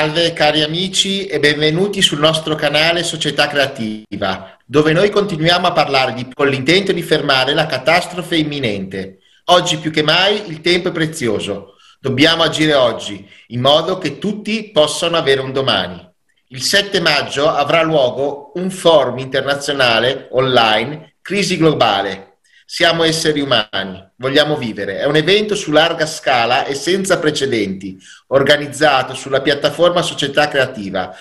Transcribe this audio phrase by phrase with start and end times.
[0.00, 6.14] Salve cari amici e benvenuti sul nostro canale Società Creativa, dove noi continuiamo a parlare
[6.14, 9.18] di, con l'intento di fermare la catastrofe imminente.
[9.50, 11.74] Oggi più che mai il tempo è prezioso.
[12.00, 16.02] Dobbiamo agire oggi, in modo che tutti possano avere un domani.
[16.48, 22.29] Il 7 maggio avrà luogo un forum internazionale online Crisi Globale
[22.72, 25.00] siamo esseri umani, vogliamo vivere.
[25.00, 31.12] È un evento su larga scala e senza precedenti, organizzato sulla piattaforma Società Creativa,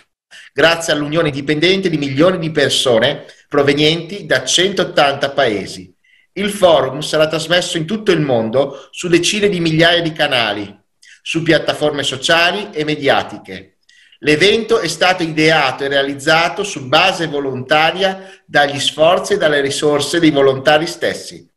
[0.54, 5.92] grazie all'unione indipendente di milioni di persone provenienti da 180 paesi.
[6.34, 10.80] Il forum sarà trasmesso in tutto il mondo su decine di migliaia di canali,
[11.24, 13.79] su piattaforme sociali e mediatiche.
[14.24, 20.32] L'evento è stato ideato e realizzato su base volontaria dagli sforzi e dalle risorse dei
[20.32, 21.48] volontari stessi.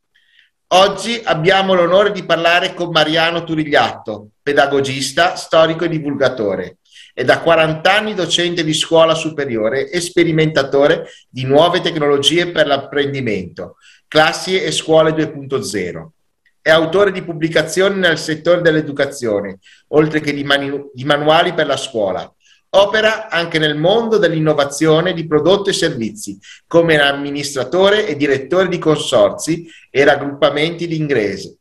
[0.69, 6.77] Oggi abbiamo l'onore di parlare con Mariano Turigliatto, pedagogista, storico e divulgatore.
[7.13, 13.77] È da 40 anni docente di scuola superiore e sperimentatore di nuove tecnologie per l'apprendimento,
[14.07, 16.07] classi e scuole 2.0.
[16.63, 19.59] È autore di pubblicazioni nel settore dell'educazione,
[19.89, 22.33] oltre che di, manu- di manuali per la scuola
[22.75, 29.69] Opera anche nel mondo dell'innovazione di prodotti e servizi, come amministratore e direttore di consorzi
[29.91, 31.59] e raggruppamenti di inglese.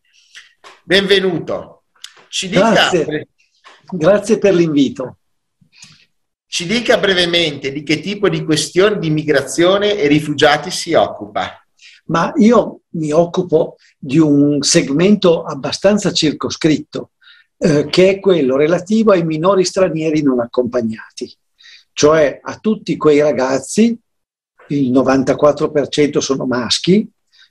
[0.86, 1.84] Benvenuto.
[2.30, 3.28] Ci dica, Grazie.
[3.90, 5.18] Grazie per l'invito.
[6.48, 11.62] Ci dica brevemente di che tipo di questioni di immigrazione e rifugiati si occupa.
[12.06, 17.12] Ma io mi occupo di un segmento abbastanza circoscritto,
[17.64, 21.32] eh, che è quello relativo ai minori stranieri non accompagnati,
[21.94, 23.96] cioè a tutti quei ragazzi,
[24.70, 27.08] il 94% sono maschi,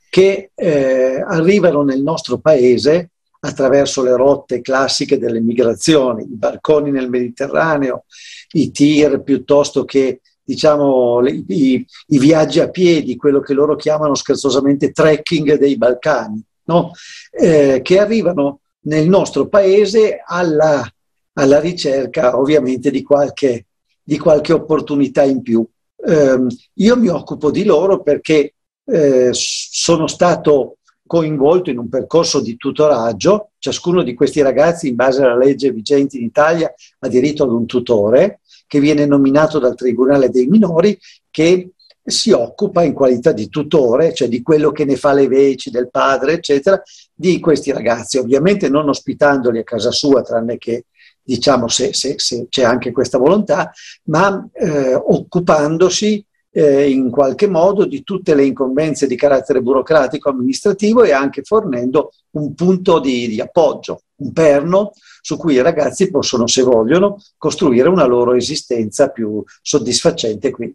[0.09, 7.09] che eh, arrivano nel nostro paese attraverso le rotte classiche delle migrazioni, i barconi nel
[7.09, 8.07] Mediterraneo,
[8.55, 14.17] i tir piuttosto che diciamo, le, i, i, viaggi a piedi, quello che loro chiamano
[14.17, 16.91] scherzosamente trekking dei Balcani, no?
[17.31, 20.87] eh, che arrivano nel nostro paese alla,
[21.35, 23.67] alla ricerca ovviamente di qualche,
[24.03, 25.67] di qualche, opportunità in più.
[25.97, 28.55] Eh, io mi occupo di loro perché
[28.85, 30.77] eh, sono stato
[31.07, 36.17] coinvolto in un percorso di tutoraggio, ciascuno di questi ragazzi in base alla legge vigente
[36.17, 40.97] in Italia ha diritto ad un tutore che viene nominato dal Tribunale dei minori
[41.29, 41.71] che
[42.03, 45.91] si occupa in qualità di tutore, cioè di quello che ne fa le veci del
[45.91, 46.81] padre, eccetera,
[47.15, 50.87] di questi ragazzi, ovviamente non ospitandoli a casa sua, tranne che
[51.23, 53.71] diciamo se, se, se c'è anche questa volontà,
[54.05, 61.05] ma eh, occupandosi eh, in qualche modo di tutte le incombenze di carattere burocratico amministrativo
[61.05, 66.47] e anche fornendo un punto di, di appoggio, un perno su cui i ragazzi possono,
[66.47, 70.75] se vogliono, costruire una loro esistenza più soddisfacente qui.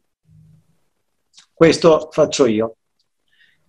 [1.56, 2.76] Questo faccio io.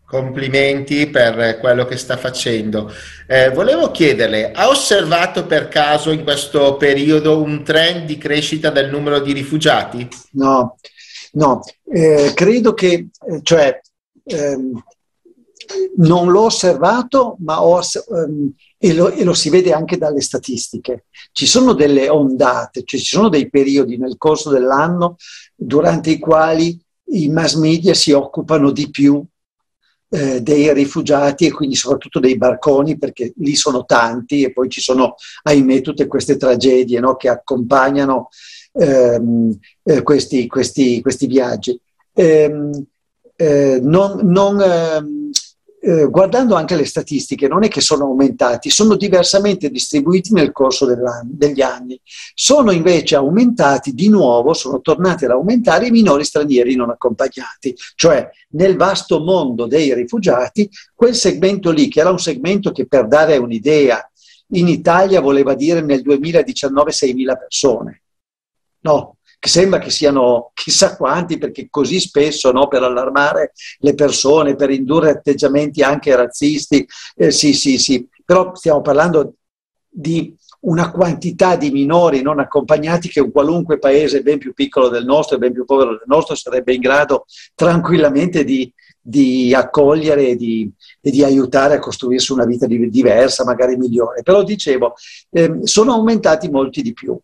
[0.04, 2.92] Complimenti per quello che sta facendo.
[3.28, 8.90] Eh, volevo chiederle, ha osservato per caso in questo periodo un trend di crescita del
[8.90, 10.08] numero di rifugiati?
[10.32, 10.78] No,
[11.34, 11.60] no,
[11.92, 13.80] eh, credo che, eh, cioè,
[14.24, 14.82] ehm,
[15.98, 21.04] non l'ho osservato, ma ho, ehm, e, lo, e, lo, si vede anche dalle statistiche.
[21.30, 25.16] Ci sono delle ondate, cioè ci sono dei periodi nel corso dell'anno
[25.54, 26.80] durante i quali
[27.24, 29.24] i mass media si occupano di più
[30.08, 34.80] eh, dei rifugiati e quindi soprattutto dei barconi perché lì sono tanti e poi ci
[34.80, 38.28] sono ahimè tutte queste tragedie no, che accompagnano
[38.72, 41.78] ehm, eh, questi, questi, questi, viaggi.
[42.12, 42.86] Ehm,
[43.34, 45.30] eh, non, non, ehm,
[45.86, 50.84] eh, guardando anche le statistiche, non è che sono aumentati, sono diversamente distribuiti nel corso
[51.24, 52.00] degli anni.
[52.34, 58.28] Sono invece aumentati di nuovo, sono tornati ad aumentare i minori stranieri non accompagnati, cioè
[58.50, 63.36] nel vasto mondo dei rifugiati, quel segmento lì, che era un segmento che per dare
[63.36, 64.10] un'idea,
[64.50, 68.02] in Italia voleva dire nel 2019 6.000 persone.
[68.80, 69.15] No,
[69.46, 74.70] che sembra che siano chissà quanti, perché così spesso no, per allarmare le persone, per
[74.70, 76.84] indurre atteggiamenti anche razzisti,
[77.14, 79.34] eh, sì, sì, sì, però stiamo parlando
[79.88, 85.04] di una quantità di minori non accompagnati che un qualunque paese ben più piccolo del
[85.04, 90.36] nostro e ben più povero del nostro sarebbe in grado tranquillamente di, di accogliere e
[90.36, 90.68] di,
[91.00, 94.22] e di, aiutare a costruirsi una vita diversa, magari migliore.
[94.22, 94.94] Però dicevo,
[95.30, 97.16] eh, sono aumentati molti di più.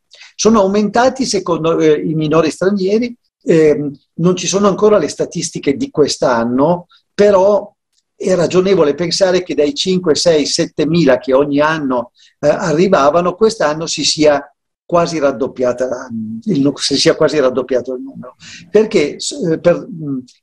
[0.42, 5.88] Sono aumentati secondo eh, i minori stranieri, eh, non ci sono ancora le statistiche di
[5.88, 7.72] quest'anno, però
[8.16, 12.10] è ragionevole pensare che dai 5, 6, 7 mila che ogni anno
[12.40, 14.52] eh, arrivavano, quest'anno si sia
[14.84, 16.08] quasi raddoppiata,
[16.42, 18.34] il, si sia quasi raddoppiato il numero.
[18.68, 19.86] Perché eh, per,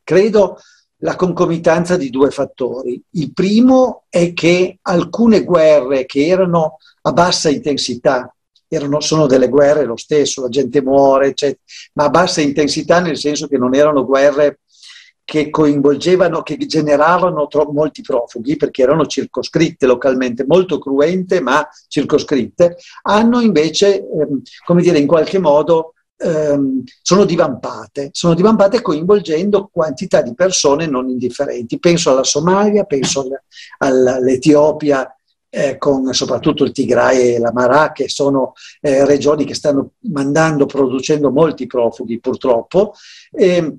[0.02, 0.60] credo
[1.00, 3.04] la concomitanza di due fattori.
[3.16, 8.34] Il primo è che alcune guerre che erano a bassa intensità,
[8.70, 11.60] erano, sono delle guerre lo stesso, la gente muore, eccetera,
[11.94, 14.60] ma a bassa intensità nel senso che non erano guerre
[15.30, 22.78] che coinvolgevano, che generavano tro- molti profughi, perché erano circoscritte localmente, molto cruente, ma circoscritte,
[23.04, 30.24] hanno invece, ehm, come dire, in qualche modo ehm, sono divampate, sono divampate coinvolgendo quantità
[30.24, 31.78] di persone non indifferenti.
[31.78, 33.28] Penso alla Somalia, penso
[33.78, 35.14] all'Etiopia,
[35.50, 40.66] eh, con soprattutto il Tigray e la Marà, che sono eh, regioni che stanno mandando,
[40.66, 42.94] producendo molti profughi purtroppo.
[43.32, 43.78] E,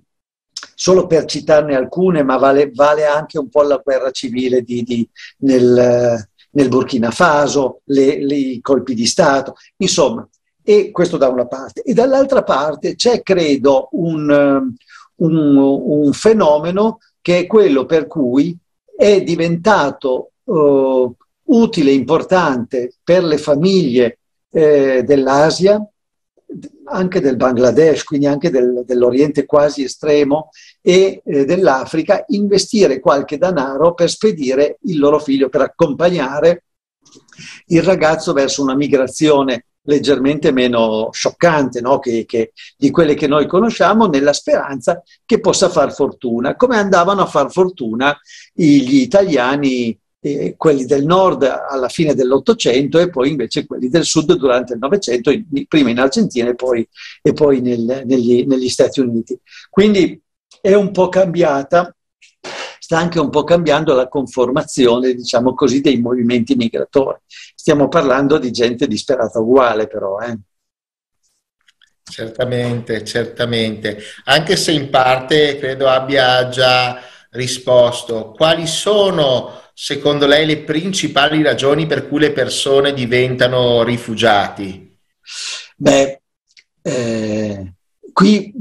[0.75, 5.09] solo per citarne alcune, ma vale, vale, anche un po' la guerra civile di, di,
[5.39, 10.27] nel, nel, Burkina Faso, i colpi di Stato, insomma,
[10.63, 11.83] e questo da una parte.
[11.83, 14.75] E dall'altra parte c'è, credo, un,
[15.17, 18.57] un, un fenomeno che è quello per cui
[18.97, 21.15] è diventato uh,
[21.51, 24.19] utile, importante per le famiglie
[24.51, 25.81] eh, dell'Asia,
[26.85, 30.51] anche del Bangladesh, quindi anche del, dell'Oriente quasi estremo
[30.81, 36.65] e eh, dell'Africa, investire qualche denaro per spedire il loro figlio, per accompagnare
[37.67, 41.99] il ragazzo verso una migrazione leggermente meno scioccante no?
[41.99, 47.23] che, che, di quelle che noi conosciamo, nella speranza che possa far fortuna, come andavano
[47.23, 48.17] a far fortuna
[48.53, 54.35] gli italiani eh, quelli del nord alla fine dell'Ottocento e poi invece quelli del sud
[54.35, 55.33] durante il Novecento,
[55.67, 56.87] prima in Argentina e poi,
[57.23, 59.39] e poi nel, negli, negli Stati Uniti.
[59.71, 60.21] Quindi
[60.61, 61.95] è un po' cambiata,
[62.79, 67.19] sta anche un po' cambiando la conformazione, diciamo così, dei movimenti migratori.
[67.55, 70.19] Stiamo parlando di gente disperata uguale però.
[70.19, 70.39] Eh.
[72.03, 77.01] Certamente, certamente, anche se in parte credo abbia già
[77.31, 78.33] risposto.
[78.33, 84.95] Quali sono secondo lei le principali ragioni per cui le persone diventano rifugiati?
[85.75, 86.21] Beh,
[86.83, 87.73] eh,
[88.13, 88.53] qui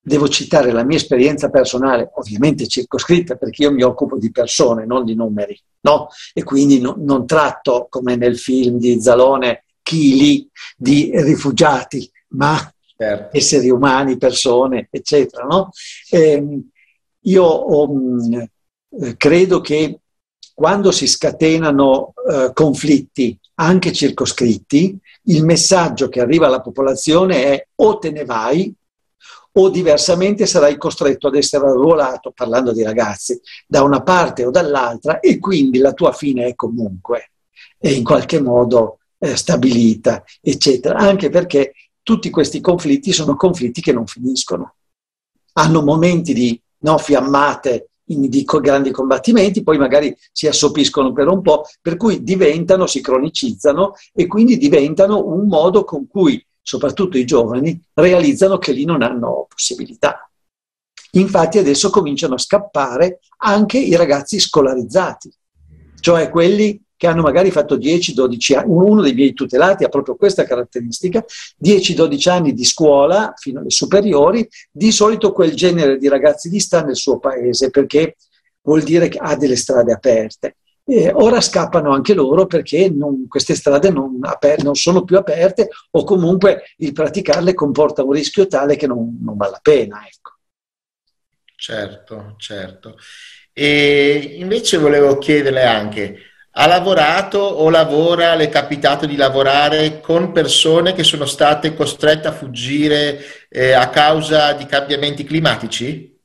[0.00, 5.04] devo citare la mia esperienza personale, ovviamente circoscritta perché io mi occupo di persone, non
[5.04, 6.06] di numeri, no?
[6.32, 13.36] E quindi no, non tratto, come nel film di Zalone, chili di rifugiati, ma certo.
[13.36, 15.70] esseri umani, persone, eccetera, no?
[16.10, 16.60] Eh,
[17.22, 18.42] io mm,
[19.16, 19.99] credo che
[20.60, 27.96] quando si scatenano eh, conflitti anche circoscritti, il messaggio che arriva alla popolazione è o
[27.96, 28.70] te ne vai
[29.52, 35.20] o diversamente sarai costretto ad essere arruolato, parlando di ragazzi, da una parte o dall'altra
[35.20, 37.30] e quindi la tua fine è comunque
[37.78, 40.98] è in qualche modo eh, stabilita, eccetera.
[40.98, 41.72] Anche perché
[42.02, 44.74] tutti questi conflitti sono conflitti che non finiscono.
[45.54, 51.64] Hanno momenti di no, fiammate di grandi combattimenti, poi magari si assopiscono per un po',
[51.80, 57.80] per cui diventano, si cronicizzano e quindi diventano un modo con cui soprattutto i giovani
[57.94, 60.30] realizzano che lì non hanno possibilità.
[61.12, 65.32] Infatti adesso cominciano a scappare anche i ragazzi scolarizzati,
[66.00, 70.44] cioè quelli che hanno magari fatto 10-12 anni, uno dei miei tutelati ha proprio questa
[70.44, 71.24] caratteristica,
[71.64, 76.82] 10-12 anni di scuola fino alle superiori, di solito quel genere di ragazzi lì sta
[76.82, 78.16] nel suo paese perché
[78.60, 80.56] vuol dire che ha delle strade aperte.
[80.84, 85.70] E ora scappano anche loro perché non, queste strade non, aper- non, sono più aperte
[85.92, 90.06] o comunque il praticarle comporta un rischio tale che non, non vale la pena.
[90.06, 90.32] Ecco.
[91.56, 92.98] Certo, certo.
[93.54, 100.32] E invece volevo chiederle anche, ha lavorato o lavora, le è capitato di lavorare con
[100.32, 106.18] persone che sono state costrette a fuggire eh, a causa di cambiamenti climatici?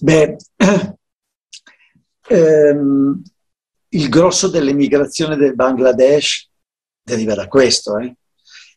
[0.00, 0.36] Beh,
[2.28, 3.22] ehm,
[3.88, 6.50] il grosso dell'emigrazione del Bangladesh
[7.02, 8.14] deriva da questo, eh?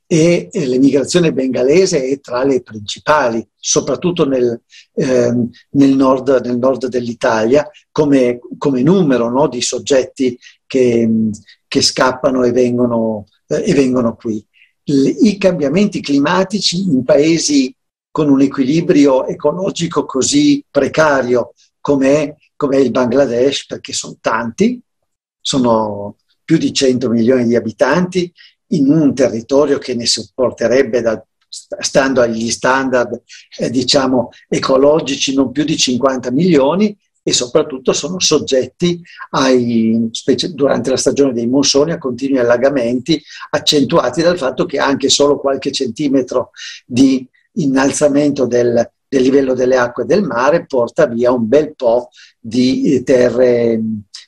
[0.10, 4.62] E l'emigrazione bengalese è tra le principali, soprattutto nel,
[4.94, 5.34] eh,
[5.72, 11.30] nel, nord, nel nord, dell'Italia, come, come numero no, di soggetti che,
[11.68, 14.44] che scappano e vengono, eh, e vengono qui.
[14.86, 17.76] I cambiamenti climatici in paesi
[18.10, 22.38] con un equilibrio ecologico così precario come
[22.80, 24.82] il Bangladesh, perché sono tanti,
[25.42, 28.32] sono più di 100 milioni di abitanti,
[28.70, 33.22] in un territorio che ne sopporterebbe, da, stando agli standard
[33.58, 36.98] eh, diciamo, ecologici, non più di 50 milioni,
[37.28, 44.22] e soprattutto sono soggetti ai, specie durante la stagione dei monsoni a continui allagamenti accentuati
[44.22, 46.52] dal fatto che anche solo qualche centimetro
[46.86, 52.10] di innalzamento del, del livello delle acque del mare porta via un bel po'
[52.40, 53.82] di eh, terre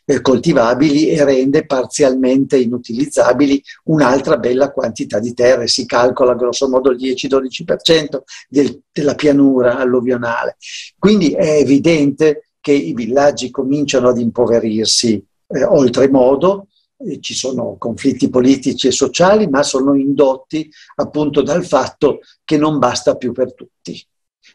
[0.05, 5.67] eh, coltivabili e rende parzialmente inutilizzabili un'altra bella quantità di terre.
[5.67, 10.55] Si calcola grosso modo il 10-12% del, della pianura alluvionale.
[10.97, 16.67] Quindi è evidente che i villaggi cominciano ad impoverirsi eh, oltremodo,
[16.97, 22.79] eh, ci sono conflitti politici e sociali, ma sono indotti appunto dal fatto che non
[22.79, 24.03] basta più per tutti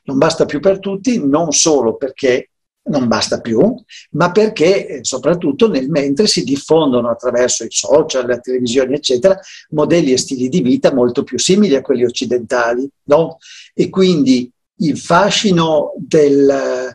[0.04, 2.50] non basta più per tutti, non solo perché
[2.86, 3.74] non basta più,
[4.10, 9.38] ma perché eh, soprattutto nel mentre si diffondono attraverso i social, le televisioni, eccetera,
[9.70, 13.38] modelli e stili di vita molto più simili a quelli occidentali, no?
[13.72, 16.94] E quindi il fascino del,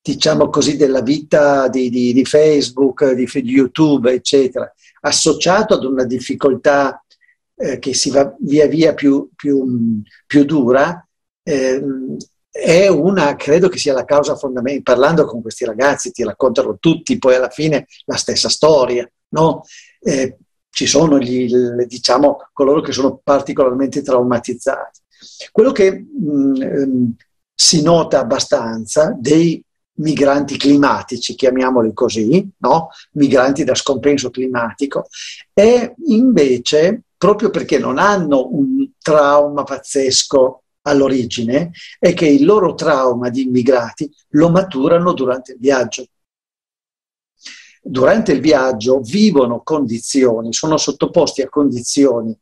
[0.00, 6.04] diciamo così, della vita di, di, di Facebook, di, di, YouTube, eccetera, associato ad una
[6.04, 7.04] difficoltà
[7.54, 11.07] eh, che si va via via più, più, più dura,
[12.50, 17.18] è una, credo che sia la causa fondamentale, parlando con questi ragazzi ti raccontano tutti
[17.18, 19.62] poi alla fine la stessa storia, no?
[20.00, 20.38] Eh,
[20.70, 21.52] ci sono gli,
[21.86, 25.00] diciamo, coloro che sono particolarmente traumatizzati.
[25.50, 27.14] Quello che mh, ehm,
[27.54, 29.62] si nota abbastanza dei
[29.98, 32.90] migranti climatici, chiamiamoli così, no?
[33.12, 35.08] migranti da scompenso climatico,
[35.52, 43.28] è invece proprio perché non hanno un trauma pazzesco all'origine è che il loro trauma
[43.28, 46.06] di immigrati lo maturano durante il viaggio.
[47.80, 52.36] Durante il viaggio vivono condizioni, sono sottoposti a condizioni,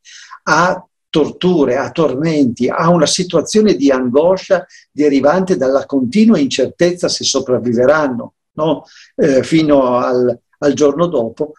[0.45, 8.35] a torture, a tormenti, a una situazione di angoscia derivante dalla continua incertezza se sopravviveranno
[8.57, 8.85] no?
[9.15, 11.53] eh, fino al, al, giorno dopo.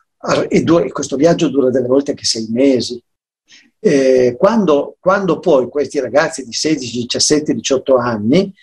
[0.50, 3.02] E, questo viaggio dura delle volte anche sei mesi,
[3.80, 8.54] eh, quando, quando, poi questi ragazzi di 16, 17, 18 anni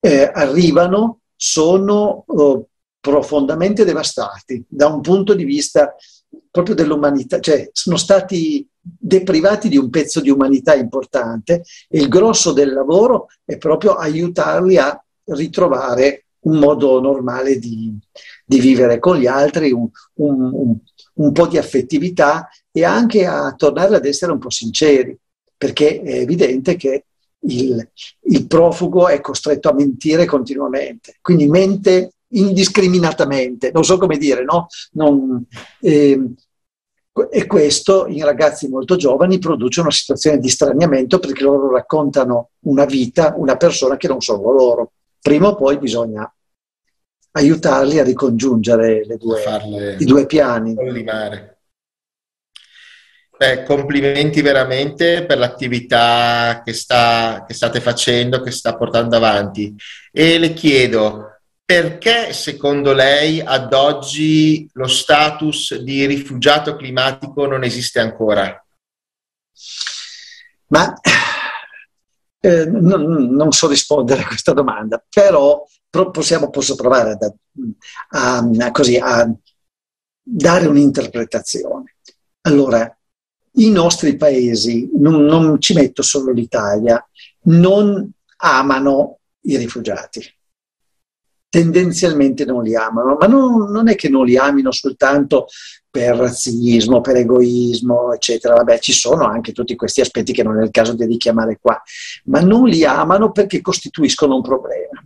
[0.00, 2.68] eh, arrivano, sono oh,
[3.00, 5.94] profondamente devastati da un punto di vista
[6.50, 12.52] proprio dell'umanità, cioè sono stati deprivati di un pezzo di umanità importante e il grosso
[12.52, 17.96] del lavoro è proprio aiutarli a ritrovare un modo normale di,
[18.44, 20.76] di vivere con gli altri, un, un, un,
[21.14, 25.16] un po' di affettività e anche a tornare ad essere un po' sinceri,
[25.56, 27.04] perché è evidente che
[27.46, 27.88] il,
[28.22, 34.66] il profugo è costretto a mentire continuamente, quindi mente indiscriminatamente, non so come dire, no?
[34.92, 35.44] Non,
[35.80, 36.20] eh,
[37.30, 42.84] e questo in ragazzi molto giovani produce una situazione di straniamento perché loro raccontano una
[42.84, 44.92] vita, una persona che non sono loro.
[45.20, 46.28] Prima o poi bisogna
[47.36, 50.74] aiutarli a ricongiungere due, i due piani.
[53.36, 59.74] Beh, complimenti veramente per l'attività che, sta, che state facendo, che sta portando avanti.
[60.12, 67.98] E le chiedo, perché secondo lei ad oggi lo status di rifugiato climatico non esiste
[67.98, 68.64] ancora?
[70.68, 70.94] Ma
[72.38, 75.64] eh, non, non, so rispondere a questa domanda, però
[76.10, 77.34] possiamo, posso provare a,
[78.08, 79.32] a, a, così, a
[80.22, 81.96] dare un'interpretazione.
[82.42, 82.96] Allora,
[83.56, 87.06] i nostri paesi, non, non ci metto solo l'Italia,
[87.42, 90.22] non amano i rifugiati.
[91.48, 95.46] Tendenzialmente non li amano, ma non, non, è che non li amino soltanto
[95.88, 98.54] per razzismo, per egoismo, eccetera.
[98.54, 101.80] Vabbè, ci sono anche tutti questi aspetti che non è il caso di richiamare qua,
[102.24, 105.04] ma non li amano perché costituiscono un problema.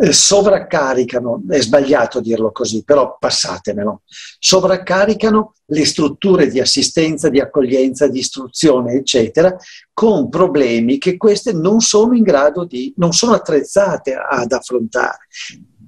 [0.00, 4.02] Eh, sovraccaricano, è sbagliato dirlo così, però passatemelo,
[4.38, 9.56] sovraccaricano le strutture di assistenza, di accoglienza, di istruzione, eccetera,
[9.92, 15.18] con problemi che queste non sono in grado di, non sono attrezzate ad affrontare.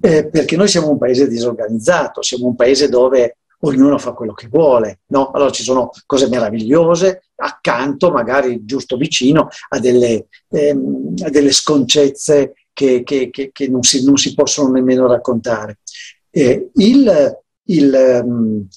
[0.01, 4.47] Eh, perché noi siamo un paese disorganizzato, siamo un paese dove ognuno fa quello che
[4.49, 5.31] vuole, no?
[5.31, 12.53] Allora ci sono cose meravigliose, accanto, magari giusto vicino, a delle, ehm, a delle sconcezze
[12.81, 15.77] che, che, che, che non, si, non, si, possono nemmeno raccontare.
[16.31, 18.67] Eh, il, il, um,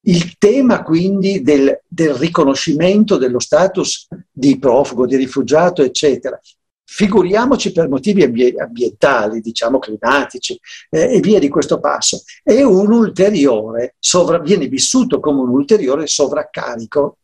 [0.00, 6.40] il, tema quindi del, del, riconoscimento dello status di profugo, di rifugiato, eccetera,
[6.84, 10.58] figuriamoci per motivi ambientali, diciamo climatici
[10.90, 16.08] eh, e via di questo passo, è un ulteriore, sovra, viene vissuto come un ulteriore
[16.08, 17.18] sovraccarico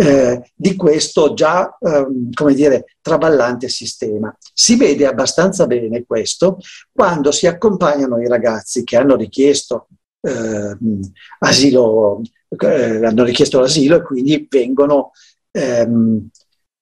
[0.00, 4.34] eh, di questo già, eh, come dire, traballante sistema.
[4.52, 6.58] Si vede abbastanza bene questo
[6.92, 9.88] quando si accompagnano i ragazzi che hanno richiesto
[10.20, 10.76] eh,
[11.40, 15.10] asilo, eh, hanno richiesto l'asilo e quindi vengono
[15.50, 16.28] ehm,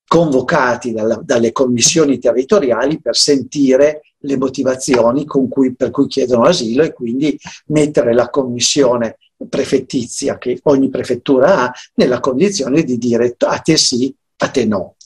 [0.07, 6.93] convocati dalla, dalle commissioni territoriali per sentire le motivazioni cui, per cui chiedono asilo e
[6.93, 9.17] quindi mettere la commissione
[9.49, 14.97] prefettizia che ogni prefettura ha nella condizione di dire a te sì, a te no.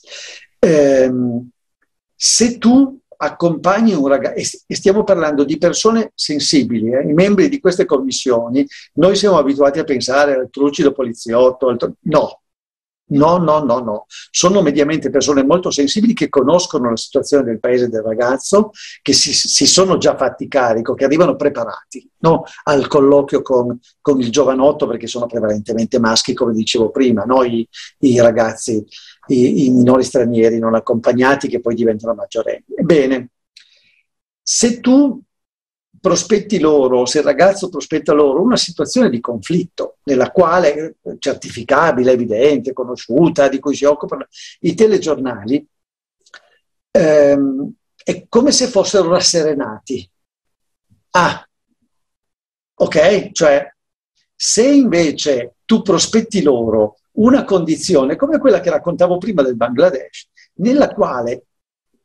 [0.59, 1.49] Ehm,
[2.15, 7.59] se tu accompagni un ragazzo, e stiamo parlando di persone sensibili, eh, i membri di
[7.59, 12.40] queste commissioni, noi siamo abituati a pensare al trucido poliziotto, al, no,
[13.11, 14.05] No, no, no, no.
[14.07, 19.33] Sono mediamente persone molto sensibili che conoscono la situazione del paese del ragazzo, che si,
[19.33, 22.43] si sono già fatti carico, che arrivano preparati no?
[22.63, 27.43] al colloquio con, con, il giovanotto, perché sono prevalentemente maschi, come dicevo prima, no?
[27.43, 27.67] I,
[27.99, 28.85] i, ragazzi,
[29.27, 32.65] i, i minori stranieri non accompagnati che poi diventano maggiorenni.
[32.75, 33.29] Ebbene,
[34.41, 35.21] se tu
[36.01, 42.73] prospetti loro, se il ragazzo prospetta loro una situazione di conflitto nella quale, certificabile, evidente,
[42.73, 44.25] conosciuta, di cui si occupano
[44.61, 45.65] i telegiornali,
[46.91, 47.71] ehm,
[48.03, 50.09] è come se fossero rasserenati.
[51.11, 51.47] Ah,
[52.73, 53.31] ok?
[53.31, 53.71] Cioè,
[54.35, 60.89] se invece tu prospetti loro una condizione come quella che raccontavo prima del Bangladesh, nella
[60.89, 61.43] quale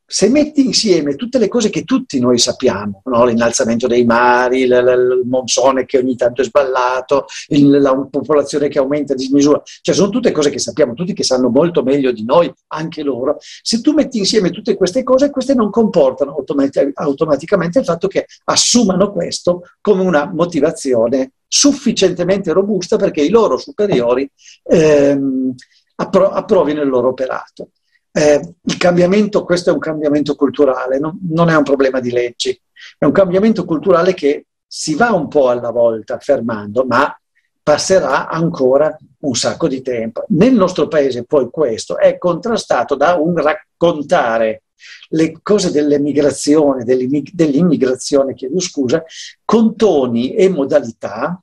[0.09, 3.25] se metti insieme tutte le cose che tutti noi sappiamo, no?
[3.25, 8.69] l'innalzamento dei mari, l- l- il monsone che ogni tanto è sballato, il, la popolazione
[8.69, 12.13] che aumenta di misura, cioè sono tutte cose che sappiamo, tutti che sanno molto meglio
[12.13, 13.35] di noi, anche loro.
[13.39, 18.27] Se tu metti insieme tutte queste cose, queste non comportano automat- automaticamente il fatto che
[18.45, 24.29] assumano questo come una motivazione sufficientemente robusta perché i loro superiori
[24.63, 25.53] ehm,
[25.95, 27.71] appro- approvino il loro operato.
[28.17, 31.19] Eh, il cambiamento, questo è un cambiamento culturale, no?
[31.29, 32.59] non è un problema di leggi,
[32.97, 37.15] è un cambiamento culturale che si va un po' alla volta affermando, ma
[37.61, 40.25] passerà ancora un sacco di tempo.
[40.29, 44.63] Nel nostro paese poi questo è contrastato da un raccontare
[45.09, 49.03] le cose dell'emigrazione, dell'immigrazione, chiedo scusa,
[49.45, 51.39] con toni e modalità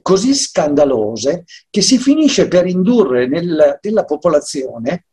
[0.00, 5.04] così scandalose che si finisce per indurre nel, nella popolazione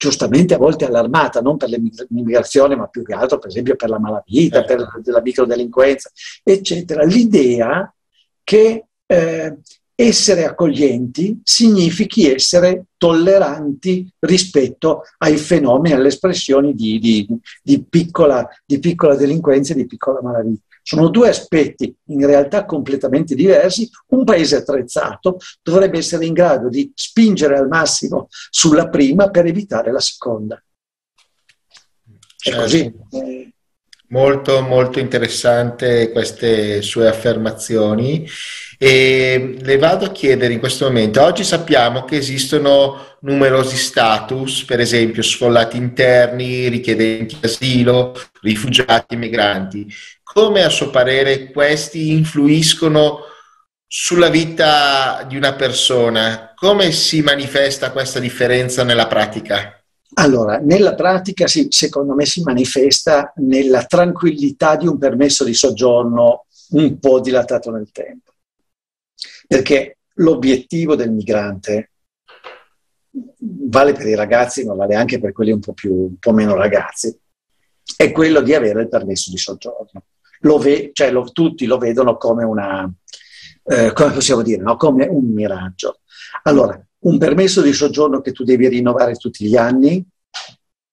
[0.00, 3.98] giustamente a volte allarmata, non per l'immigrazione, ma più che altro, per esempio, per la
[3.98, 5.10] malavita, per certo.
[5.10, 6.10] la microdelinquenza,
[6.42, 7.04] eccetera.
[7.04, 7.92] L'idea
[8.42, 9.58] che eh,
[9.94, 17.28] essere accoglienti significhi essere tolleranti rispetto ai fenomeni, alle espressioni di, di,
[17.62, 20.62] di, piccola, di piccola delinquenza e di piccola malavita.
[20.90, 23.88] Sono due aspetti in realtà completamente diversi.
[24.08, 29.92] Un paese attrezzato dovrebbe essere in grado di spingere al massimo sulla prima per evitare
[29.92, 30.56] la seconda.
[30.56, 32.60] È certo.
[32.60, 32.92] così.
[34.08, 38.28] Molto, molto interessante queste sue affermazioni
[38.76, 44.80] e le vado a chiedere in questo momento, oggi sappiamo che esistono numerosi status, per
[44.80, 49.86] esempio sfollati interni, richiedenti asilo, rifugiati, migranti.
[50.32, 53.20] Come a suo parere questi influiscono
[53.86, 56.52] sulla vita di una persona?
[56.54, 59.82] Come si manifesta questa differenza nella pratica?
[60.14, 66.46] Allora, nella pratica sì, secondo me si manifesta nella tranquillità di un permesso di soggiorno
[66.70, 68.30] un po' dilatato nel tempo
[69.50, 71.90] perché l'obiettivo del migrante
[73.10, 76.54] vale per i ragazzi, ma vale anche per quelli un po, più, un po meno
[76.54, 77.18] ragazzi,
[77.96, 80.04] è quello di avere il permesso di soggiorno.
[80.40, 82.90] Lo ve, cioè lo, tutti lo vedono come una,
[83.64, 84.76] eh, come possiamo dire, no?
[84.76, 86.00] come un miraggio.
[86.44, 90.04] Allora, un permesso di soggiorno che tu devi rinnovare tutti gli anni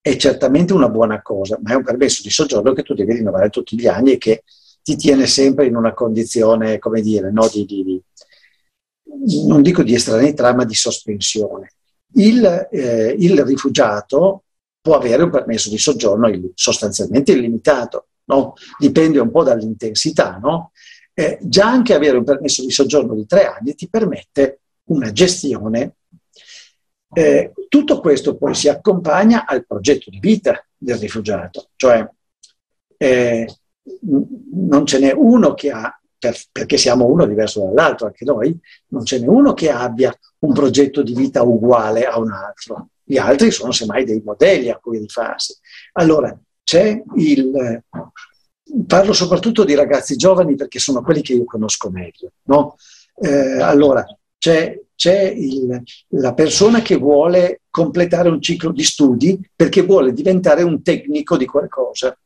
[0.02, 3.50] è certamente una buona cosa, ma è un permesso di soggiorno che tu devi rinnovare
[3.50, 4.44] tutti gli anni e che
[4.82, 7.50] ti tiene sempre in una condizione, come dire, no?
[7.52, 8.02] di, di, di
[9.48, 11.72] non dico di estraneità, ma di sospensione.
[12.14, 14.44] Il, eh, il, rifugiato
[14.80, 18.54] può avere un permesso di soggiorno sostanzialmente illimitato, no?
[18.78, 20.38] dipende un po' dall'intensità.
[20.42, 20.72] No?
[21.14, 25.96] Eh, già anche avere un permesso di soggiorno di tre anni ti permette una gestione.
[27.14, 32.08] Eh, tutto questo poi si accompagna al progetto di vita del rifugiato, cioè
[32.98, 33.48] eh,
[34.52, 39.06] non ce n'è uno che ha per, perché siamo uno diverso dall'altro, anche noi, non
[39.06, 42.90] ce n'è uno che abbia un progetto di vita uguale a un altro.
[43.04, 45.56] Gli altri sono semmai dei modelli a cui rifarsi.
[45.94, 46.38] Allora,
[46.68, 47.82] c'è il...
[48.86, 52.34] Parlo soprattutto di ragazzi giovani perché sono quelli che io conosco meglio.
[52.44, 52.76] No?
[53.16, 54.06] Eh, allora,
[54.38, 60.64] c'è c'è il, la persona che vuole completare un ciclo di studi perché vuole diventare
[60.64, 62.18] un tecnico di qualcosa.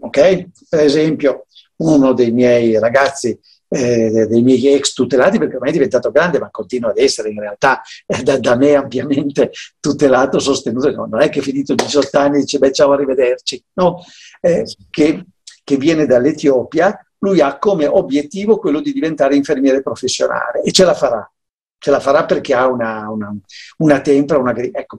[0.00, 0.48] Ok?
[0.68, 3.38] Per esempio, uno dei miei ragazzi
[3.72, 7.40] eh, dei miei ex tutelati perché ormai è diventato grande ma continua ad essere in
[7.40, 12.40] realtà eh, da, da, me ampiamente tutelato, sostenuto, no, non è che finito 18 anni
[12.40, 14.04] dice beh ciao arrivederci, no,
[14.40, 15.24] eh, che,
[15.64, 20.94] che viene dall'Etiopia, lui ha come obiettivo quello di diventare infermiere professionale e ce la
[20.94, 21.30] farà,
[21.78, 23.34] ce la farà perché ha una, una,
[23.78, 24.54] una tempra, una...
[24.54, 24.96] Ecco,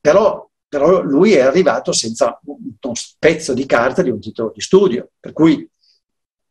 [0.00, 5.10] però però lui è arrivato senza un pezzo di carta di un titolo di studio,
[5.20, 5.68] per cui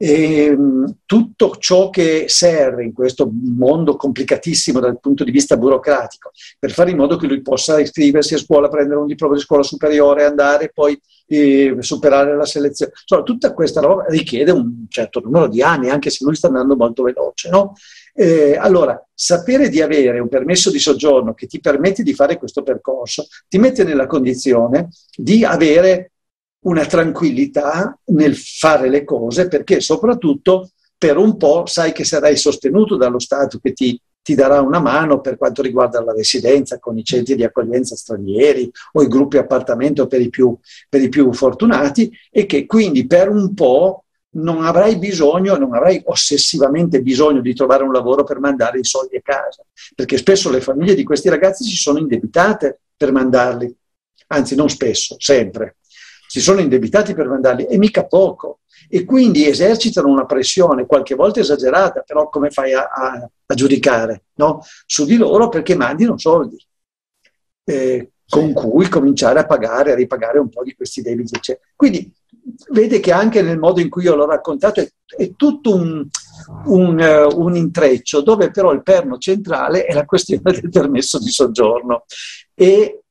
[0.03, 6.31] e, ehm, tutto ciò che serve in questo mondo complicatissimo dal punto di vista burocratico
[6.57, 9.61] per fare in modo che lui possa iscriversi a scuola, prendere un diploma di scuola
[9.61, 12.93] superiore, andare poi eh, superare la selezione.
[12.99, 16.75] Insomma, tutta questa roba richiede un certo numero di anni, anche se lui sta andando
[16.75, 17.49] molto veloce.
[17.49, 17.73] No?
[18.13, 22.63] Eh, allora, sapere di avere un permesso di soggiorno che ti permette di fare questo
[22.63, 26.10] percorso ti mette nella condizione di avere
[26.61, 32.95] una tranquillità nel fare le cose perché soprattutto per un po' sai che sarai sostenuto
[32.95, 37.03] dallo Stato che ti, ti darà una mano per quanto riguarda la residenza con i
[37.03, 40.55] centri di accoglienza stranieri o i gruppi appartamento per i più,
[40.87, 46.01] per i più fortunati e che quindi per un po' non avrai bisogno, non avrai
[46.05, 49.63] ossessivamente bisogno di trovare un lavoro per mandare i soldi a casa,
[49.95, 53.75] perché spesso le famiglie di questi ragazzi si sono indebitate per mandarli,
[54.27, 55.77] anzi non spesso, sempre
[56.31, 58.59] si sono indebitati per mandarli e mica poco.
[58.87, 64.23] E quindi esercitano una pressione, qualche volta esagerata, però come fai a, a, a giudicare
[64.35, 64.63] no?
[64.85, 66.57] su di loro perché mandino soldi
[67.65, 71.35] eh, con cui cominciare a pagare, a ripagare un po' di questi debiti.
[71.35, 71.67] Eccetera.
[71.75, 72.09] Quindi
[72.69, 76.07] vede che anche nel modo in cui io l'ho raccontato è, è tutto un,
[76.67, 81.29] un, uh, un, intreccio dove però il perno centrale è la questione del permesso di
[81.29, 82.05] soggiorno.
[82.53, 83.01] E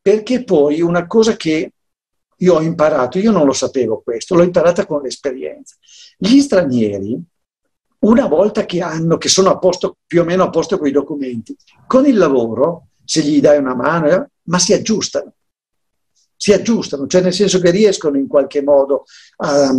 [0.00, 1.72] perché poi una cosa che
[2.42, 5.76] io ho imparato, io non lo sapevo questo, l'ho imparata con l'esperienza.
[6.16, 7.20] Gli stranieri,
[8.00, 10.92] una volta che hanno, che sono a posto, più o meno a posto con i
[10.92, 15.34] documenti, con il lavoro, se gli dai una mano, eh, ma si aggiustano.
[16.36, 19.04] Si aggiustano, cioè nel senso che riescono in qualche modo
[19.36, 19.72] a,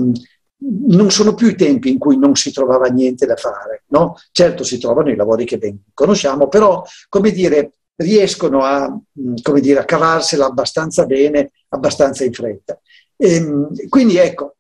[0.88, 4.16] non sono più i tempi in cui non si trovava niente da fare, no?
[4.32, 9.00] Certo si trovano i lavori che ben conosciamo, però, come dire, riescono a,
[9.42, 12.80] come dire, a cavarsela abbastanza bene, abbastanza in fretta.
[13.16, 14.58] E, ehm, quindi ecco,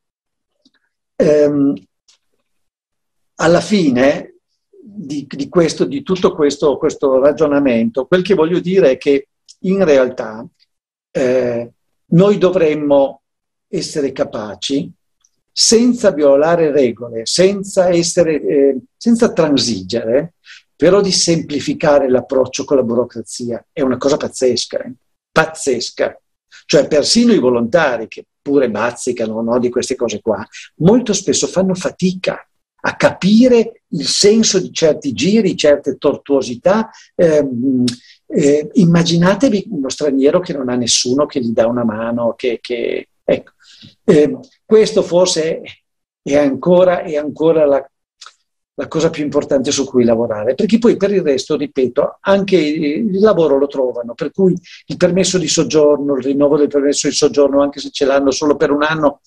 [1.15, 1.73] ehm,
[3.36, 4.36] alla fine
[4.69, 9.29] di, di, questo, di tutto questo, questo, ragionamento, quel che voglio dire è che
[9.60, 10.45] in realtà
[11.12, 11.71] eh,
[12.06, 13.21] noi dovremmo
[13.67, 14.91] essere capaci,
[15.56, 20.34] senza violare regole, senza, essere, eh, senza transigere,
[20.75, 24.93] però di semplificare l'approccio con la burocrazia è una cosa pazzesca, eh?
[25.31, 26.17] pazzesca.
[26.65, 30.45] Cioè persino i volontari che pure bazzicano no, di queste cose qua,
[30.77, 32.45] molto spesso fanno fatica
[32.86, 36.89] a capire il senso di certi giri, certe tortuosità.
[37.15, 37.47] Eh,
[38.27, 43.09] eh, immaginatevi uno straniero che non ha nessuno che gli dà una mano, che, che
[43.23, 43.51] ecco.
[44.03, 45.62] eh, questo forse
[46.21, 47.91] è ancora, è ancora la,
[48.75, 53.19] la cosa più importante su cui lavorare, perché poi per il resto, ripeto, anche il
[53.19, 54.55] lavoro lo trovano, per cui
[54.88, 58.55] il permesso di soggiorno, il rinnovo del permesso di soggiorno, anche se ce l'hanno solo
[58.55, 59.21] per un anno,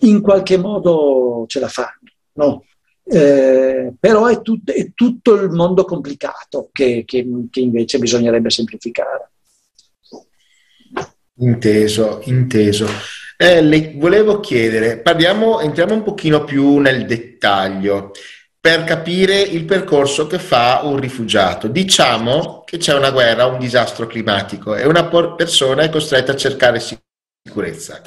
[0.00, 2.64] in qualche modo ce la fanno, no?
[3.04, 9.30] eh, però è, tut- è, tutto il mondo complicato che, che, che invece bisognerebbe semplificare.
[11.36, 12.86] Inteso, inteso.
[13.36, 18.12] Eh, le volevo chiedere, parliamo, entriamo un pochino più nel dettaglio
[18.64, 21.68] per capire il percorso che fa un rifugiato.
[21.68, 26.80] Diciamo che c'è una guerra, un disastro climatico e una persona è costretta a cercare
[26.80, 28.00] sicurezza.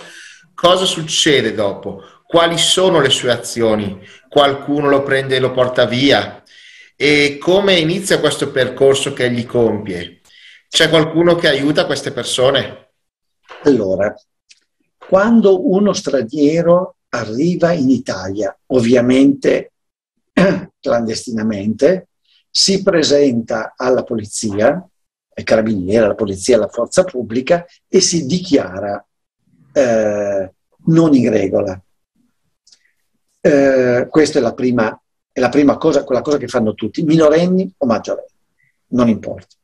[0.55, 2.01] Cosa succede dopo?
[2.25, 4.03] Quali sono le sue azioni?
[4.27, 6.41] Qualcuno lo prende e lo porta via?
[6.95, 10.21] E come inizia questo percorso che egli compie?
[10.67, 12.93] C'è qualcuno che aiuta queste persone?
[13.61, 14.11] Allora,
[14.97, 19.73] quando uno straniero arriva in Italia, ovviamente
[20.79, 22.09] clandestinamente,
[22.49, 24.87] si presenta alla polizia,
[25.33, 29.05] ai carabinieri, alla polizia, alla forza pubblica e si dichiara
[29.71, 30.51] eh,
[30.85, 31.79] non in regola.
[33.39, 34.99] Eh, questa è la, prima,
[35.31, 38.27] è la prima cosa, quella cosa che fanno tutti, minorenni o maggiorenni,
[38.87, 39.55] non importa.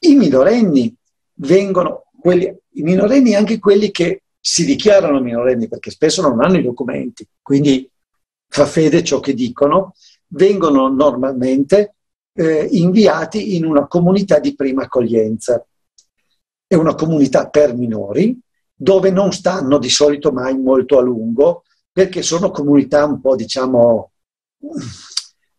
[0.00, 0.94] I minorenni
[1.34, 2.44] vengono, quelli,
[2.74, 7.90] i minorenni anche quelli che si dichiarano minorenni perché spesso non hanno i documenti, quindi
[8.50, 9.94] fa fede ciò che dicono,
[10.28, 11.94] vengono normalmente
[12.32, 15.64] eh, inviati in una comunità di prima accoglienza.
[16.66, 18.38] È una comunità per minori
[18.74, 24.10] dove non stanno di solito mai molto a lungo perché sono comunità un po' diciamo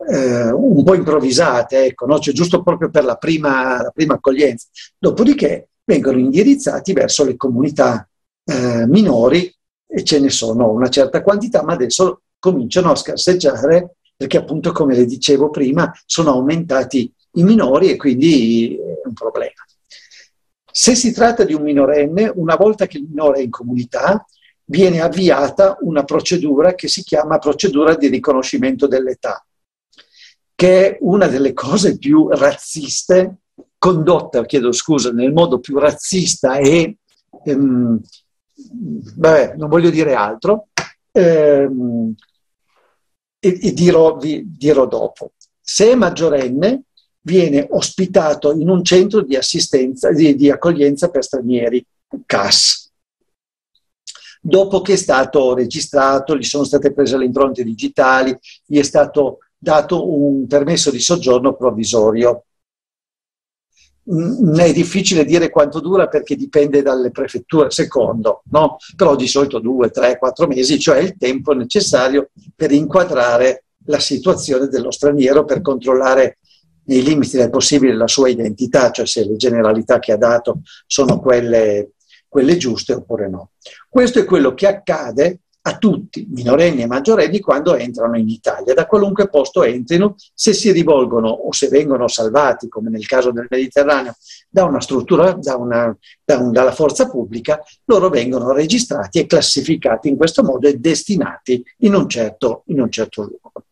[0.10, 2.20] eh, un po' improvvisate, ecco, no?
[2.20, 4.68] cioè giusto proprio per la prima, la prima, accoglienza.
[4.98, 8.08] Dopodiché vengono indirizzati verso le comunità
[8.44, 9.54] eh, minori
[9.86, 14.96] e ce ne sono una certa quantità, ma adesso cominciano a scarseggiare perché appunto, come
[14.96, 19.66] le dicevo prima, sono aumentati i minori e quindi è un problema.
[20.70, 24.26] Se si tratta di un minorenne, una volta che il minore è in comunità,
[24.66, 29.44] viene avviata una procedura che si chiama procedura di riconoscimento dell'età
[30.62, 33.38] che è una delle cose più razziste,
[33.80, 36.98] condotta, chiedo scusa, nel modo più razzista e,
[37.46, 38.00] ehm,
[39.16, 40.68] vabbè, non voglio dire altro,
[41.12, 42.14] ehm,
[43.44, 45.32] e, e dirò, vi, dirò dopo.
[45.60, 46.84] Se è maggiorenne,
[47.22, 51.84] viene ospitato in un centro di assistenza, di, di accoglienza per stranieri,
[52.26, 52.92] CAS.
[54.44, 59.40] Dopo che è stato registrato, gli sono state prese le impronte digitali, gli è stato
[59.58, 62.46] dato un permesso di soggiorno provvisorio.
[64.12, 68.76] È difficile dire quanto dura perché dipende dalle prefetture, secondo, no?
[68.96, 74.68] però di solito due, tre, quattro mesi, cioè il tempo necessario per inquadrare la situazione
[74.68, 76.40] dello straniero, per controllare
[76.86, 81.20] nei limiti del possibile la sua identità, cioè se le generalità che ha dato sono
[81.20, 81.92] quelle,
[82.28, 83.52] quelle giuste oppure no.
[83.88, 88.88] Questo è quello che accade a tutti, minorenni e maggiorenni, quando entrano in Italia, da
[88.88, 94.16] qualunque posto entrino, se si rivolgono o se vengono salvati, come nel caso del Mediterraneo,
[94.50, 100.08] da una struttura, da una, da un, dalla forza pubblica, loro vengono registrati e classificati
[100.10, 103.66] in questo modo e destinati in un certo, in un certo luogo.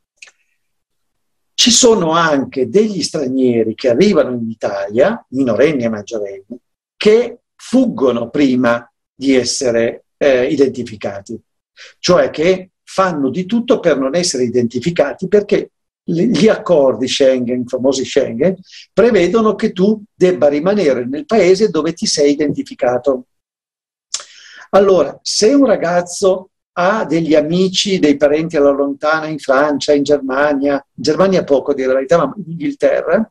[1.55, 6.59] Ci sono anche degli stranieri che arrivano in Italia, minorenni e maggiorenni,
[6.95, 11.41] che fuggono prima di essere eh, identificati
[11.99, 15.71] cioè che fanno di tutto per non essere identificati perché
[16.03, 18.55] gli accordi Schengen, i famosi Schengen,
[18.91, 23.25] prevedono che tu debba rimanere nel paese dove ti sei identificato.
[24.71, 30.73] Allora, se un ragazzo ha degli amici, dei parenti alla lontana in Francia, in Germania,
[30.73, 33.29] in Germania poco dire la verità, ma in Inghilterra,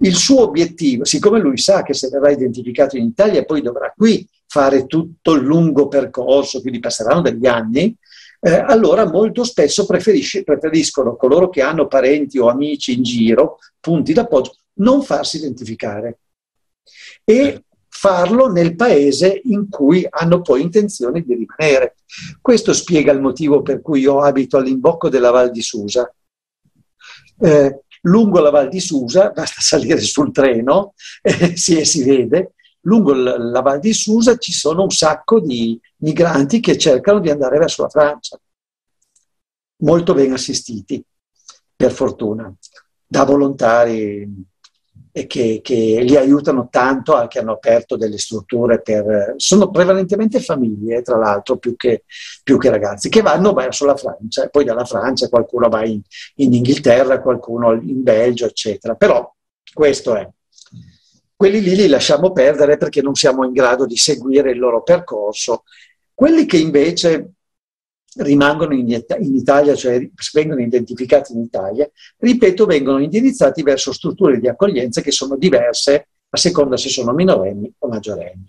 [0.00, 4.26] il suo obiettivo, siccome lui sa che se verrà identificato in Italia poi dovrà qui
[4.48, 7.94] fare tutto il lungo percorso, quindi passeranno degli anni,
[8.40, 14.56] eh, allora molto spesso preferiscono coloro che hanno parenti o amici in giro, punti d'appoggio,
[14.74, 16.18] non farsi identificare
[17.24, 21.96] e farlo nel paese in cui hanno poi intenzione di rimanere.
[22.40, 26.12] Questo spiega il motivo per cui io abito all'imbocco della Val di Susa.
[27.40, 32.52] Eh, lungo la Val di Susa, basta salire sul treno, eh, si, si vede,
[32.88, 37.58] lungo la Val di Susa ci sono un sacco di migranti che cercano di andare
[37.58, 38.40] verso la Francia,
[39.82, 41.04] molto ben assistiti,
[41.76, 42.52] per fortuna,
[43.06, 44.26] da volontari
[45.12, 49.34] che, che li aiutano tanto, che hanno aperto delle strutture per...
[49.36, 52.04] sono prevalentemente famiglie, tra l'altro, più che,
[52.42, 56.00] più che ragazzi, che vanno verso la Francia, e poi dalla Francia qualcuno va in,
[56.36, 58.94] in Inghilterra, qualcuno in Belgio, eccetera.
[58.94, 59.32] Però
[59.72, 60.28] questo è
[61.38, 65.62] quelli lì li lasciamo perdere perché non siamo in grado di seguire il loro percorso.
[66.12, 67.34] Quelli che invece
[68.16, 75.00] rimangono in, Italia, cioè vengono identificati in Italia, ripeto, vengono indirizzati verso strutture di accoglienza
[75.00, 78.44] che sono diverse a seconda se sono minorenni o maggiorenni.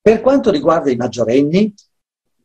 [0.00, 1.74] Per quanto riguarda i maggiorenni,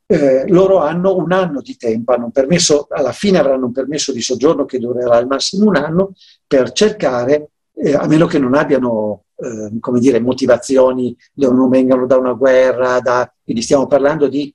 [0.07, 4.65] eh, loro hanno un anno di tempo, permesso, alla fine avranno un permesso di soggiorno
[4.65, 6.15] che durerà al massimo un anno
[6.47, 12.17] per cercare eh, a meno che non abbiano eh, come dire, motivazioni non vengano da
[12.17, 14.53] una guerra, da, quindi stiamo parlando di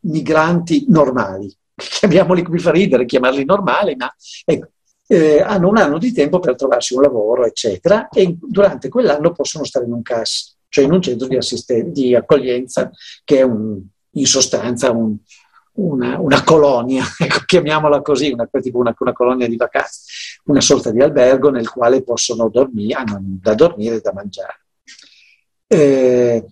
[0.00, 4.12] migranti normali, chiamiamoli qui fa ridere, chiamarli normali, ma
[4.44, 4.68] ecco,
[5.08, 9.64] eh, hanno un anno di tempo per trovarsi un lavoro, eccetera, e durante quell'anno possono
[9.64, 12.90] stare in un CAS, cioè in un centro di, assisten- di accoglienza
[13.24, 13.80] che è un,
[14.12, 15.16] in sostanza un,
[15.76, 20.90] una, una, colonia, ecco, chiamiamola così, una, tipo una, una, colonia di vacanze, una sorta
[20.90, 24.60] di albergo nel quale possono dormire, hanno da dormire e da mangiare.
[25.66, 26.44] Eh,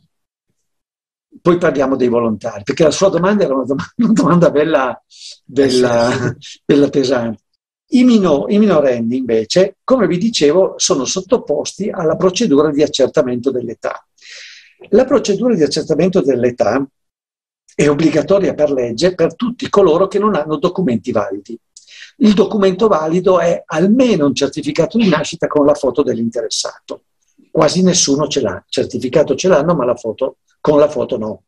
[1.40, 5.02] poi parliamo dei volontari, perché la sua domanda era una domanda, una domanda bella,
[5.44, 7.42] bella, bella, pesante.
[7.88, 14.04] I, mino, I minorenni invece, come vi dicevo, sono sottoposti alla procedura di accertamento dell'età.
[14.88, 16.84] La procedura di accertamento dell'età
[17.74, 21.58] è obbligatoria per legge per tutti coloro che non hanno documenti validi.
[22.18, 27.02] Il documento valido è almeno un certificato di nascita con la foto dell'interessato.
[27.50, 31.42] Quasi nessuno ce l'ha, certificato ce l'hanno, ma la foto, con la foto no.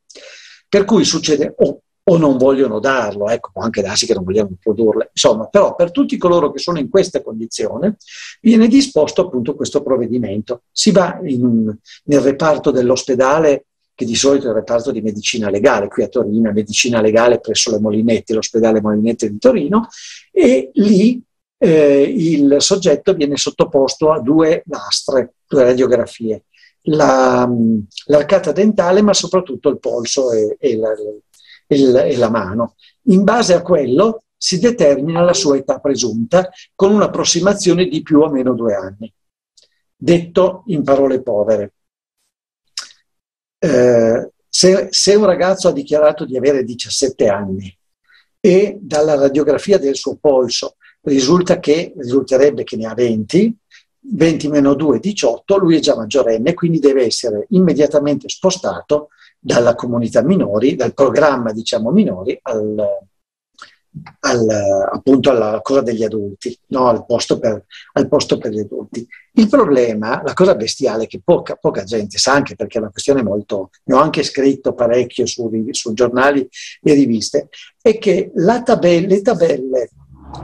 [0.69, 4.57] Per cui succede o, o non vogliono darlo, ecco, può anche darsi che non vogliano
[4.61, 5.11] produrle.
[5.13, 7.97] Insomma, però per tutti coloro che sono in questa condizione
[8.41, 10.63] viene disposto appunto questo provvedimento.
[10.73, 11.73] Si va in,
[12.05, 16.53] nel reparto dell'ospedale che di solito è il reparto di medicina legale, qui a Torino,
[16.53, 19.89] medicina legale presso le Molinetti, l'ospedale Molinetti di Torino,
[20.31, 21.21] e lì
[21.57, 26.45] eh, il soggetto viene sottoposto a due lastre, due radiografie,
[26.89, 27.51] la,
[28.09, 30.91] l'arcata dentale, ma soprattutto il polso e, e, la,
[31.67, 32.75] e, e la mano.
[33.05, 38.29] In base a quello si determina la sua età presunta con un'approssimazione di più o
[38.29, 39.11] meno due anni.
[39.97, 41.76] Detto in parole povere,
[43.67, 47.77] eh, se, se, un ragazzo ha dichiarato di avere 17 anni
[48.41, 53.57] e dalla radiografia del suo polso risulta che, risulterebbe che ne ha 20,
[54.01, 60.23] 20 meno 2, 18, lui è già maggiorenne, quindi deve essere immediatamente spostato dalla comunità
[60.23, 63.07] minori, dal programma diciamo minori al,
[64.21, 64.49] al,
[64.93, 66.89] appunto alla cosa degli adulti, no?
[66.89, 69.07] al, posto per, al, posto per, gli adulti.
[69.33, 73.23] Il problema, la cosa bestiale che poca, poca, gente sa, anche perché è una questione
[73.23, 76.49] molto, ne ho anche scritto parecchio su, su giornali
[76.83, 77.49] e riviste,
[77.81, 78.33] è che
[78.65, 79.91] tabella, le tabelle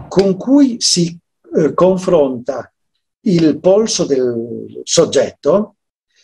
[0.08, 1.18] con cui si
[1.54, 2.72] eh, confronta
[3.24, 5.76] il polso del soggetto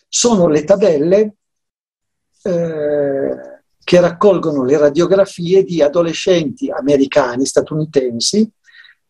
[0.09, 1.35] sono le tabelle
[2.43, 3.48] eh,
[3.89, 8.47] che raccolgono le radiografie di adolescenti americani, statunitensi,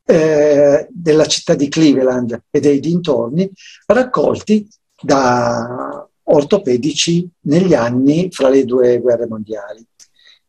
[0.05, 3.51] eh, della città di Cleveland e dei dintorni,
[3.87, 4.69] raccolti
[5.03, 9.85] da ortopedici negli anni fra le due guerre mondiali.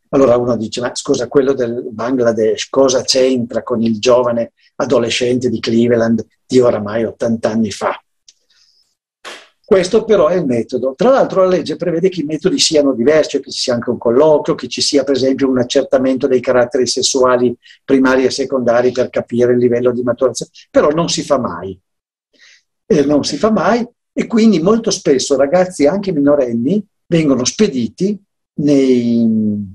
[0.09, 5.59] Allora uno dice, ma scusa, quello del Bangladesh cosa c'entra con il giovane adolescente di
[5.59, 7.99] Cleveland di oramai 80 anni fa?
[9.69, 10.95] Questo però è il metodo.
[10.97, 13.91] Tra l'altro la legge prevede che i metodi siano diversi, cioè che ci sia anche
[13.91, 17.55] un colloquio, che ci sia per esempio un accertamento dei caratteri sessuali
[17.85, 21.79] primari e secondari per capire il livello di maturazione, però non si fa mai.
[22.87, 28.19] Eh, non si fa mai e quindi molto spesso ragazzi anche minorenni vengono spediti
[28.61, 29.71] nei,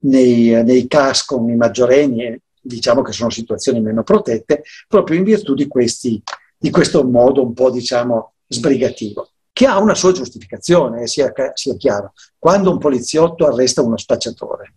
[0.00, 5.54] nei, nei CAS con i maggiorenni, diciamo che sono situazioni meno protette, proprio in virtù
[5.54, 6.22] di, questi,
[6.58, 12.12] di questo modo un po' diciamo sbrigativo che ha una sua giustificazione, sia, sia chiaro.
[12.38, 14.74] Quando un poliziotto arresta uno spacciatore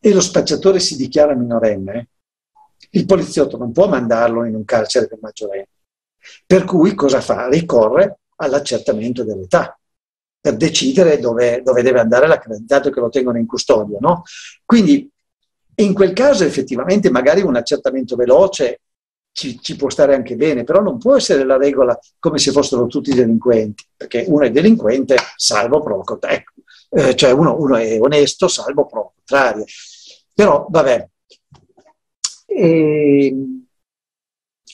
[0.00, 2.08] e lo spacciatore si dichiara minorenne,
[2.92, 5.68] il poliziotto non può mandarlo in un carcere per maggiorenni.
[6.46, 7.46] Per cui cosa fa?
[7.50, 9.78] Ricorre all'accertamento dell'età
[10.40, 13.98] per decidere dove, dove deve andare l'accreditato che lo tengono in custodia.
[14.00, 14.22] No?
[14.64, 15.12] Quindi
[15.74, 18.80] in quel caso effettivamente magari un accertamento veloce
[19.38, 22.88] ci, ci, può stare anche bene, però non può essere la regola come se fossero
[22.88, 26.54] tutti delinquenti, perché uno è delinquente salvo pro ecco.
[26.90, 29.64] eh, cioè uno, uno, è onesto salvo pro contrario.
[30.34, 31.08] Però vabbè.
[32.46, 33.66] E, ehm,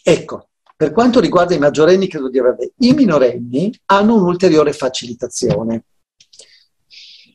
[0.02, 5.84] ecco, per quanto riguarda i maggiorenni, credo di aver detto, i minorenni hanno un'ulteriore facilitazione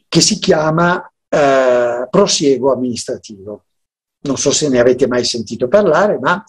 [0.07, 3.65] che si chiama eh, prosieguo amministrativo.
[4.21, 6.43] Non so se ne avete mai sentito parlare, ma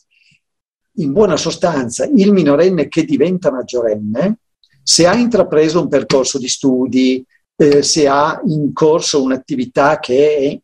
[1.00, 4.38] in buona sostanza il minorenne che diventa maggiorenne,
[4.82, 7.24] se ha intrapreso un percorso di studi,
[7.56, 10.58] eh, se ha in corso un'attività che è,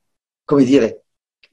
[0.45, 1.03] come dire,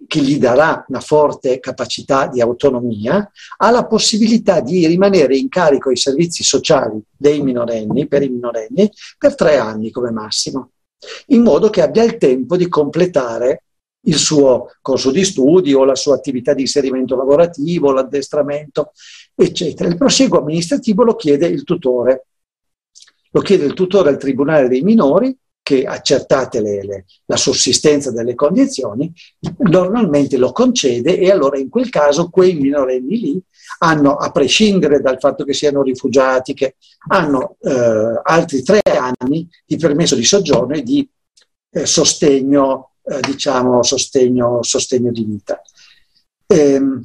[0.08, 5.90] che gli darà una forte capacità di autonomia, ha la possibilità di rimanere in carico
[5.90, 10.72] ai servizi sociali dei minorenni, per i minorenni, per tre anni come massimo,
[11.28, 13.63] in modo che abbia il tempo di completare
[14.06, 18.92] il suo corso di studi o la sua attività di inserimento lavorativo, l'addestramento,
[19.36, 19.90] eccetera.
[19.90, 22.26] Il prosieguo amministrativo lo chiede il tutore.
[23.32, 28.36] Lo chiede il tutore al Tribunale dei minori che accertate le, le, la sussistenza delle
[28.36, 29.12] condizioni,
[29.60, 33.42] normalmente lo concede e allora in quel caso quei minorenni lì
[33.80, 36.76] hanno, a prescindere dal fatto che siano rifugiati, che
[37.08, 41.10] hanno eh, altri tre anni di permesso di soggiorno e di
[41.72, 45.62] eh, sostegno eh, diciamo, sostegno, sostegno, di vita.
[46.46, 47.02] E, ehm,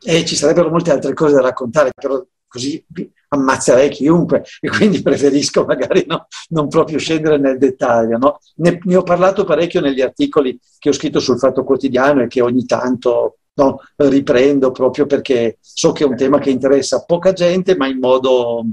[0.00, 2.84] e ci sarebbero molte altre cose da raccontare, però così
[3.28, 8.18] ammazzerei chiunque e quindi preferisco magari no, non proprio scendere nel dettaglio.
[8.18, 8.38] No?
[8.56, 12.40] Ne, ne, ho parlato parecchio negli articoli che ho scritto sul Fatto Quotidiano e che
[12.40, 17.76] ogni tanto no, riprendo proprio perché so che è un tema che interessa poca gente
[17.76, 18.64] ma in modo,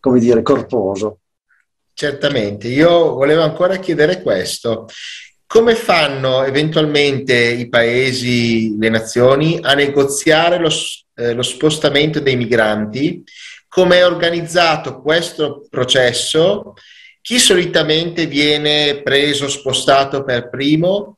[0.00, 1.20] come dire, corposo.
[1.94, 4.86] Certamente, io volevo ancora chiedere questo.
[5.46, 10.70] Come fanno eventualmente i paesi, le nazioni, a negoziare lo,
[11.14, 13.22] eh, lo spostamento dei migranti?
[13.68, 16.74] Come è organizzato questo processo?
[17.20, 21.16] Chi solitamente viene preso, spostato per primo?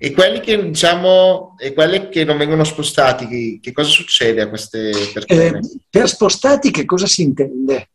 [0.00, 4.48] E quelli che diciamo, e quelli che non vengono spostati, che, che cosa succede a
[4.48, 5.46] queste persone?
[5.46, 5.60] Eh,
[5.90, 7.88] per spostati che cosa si intende?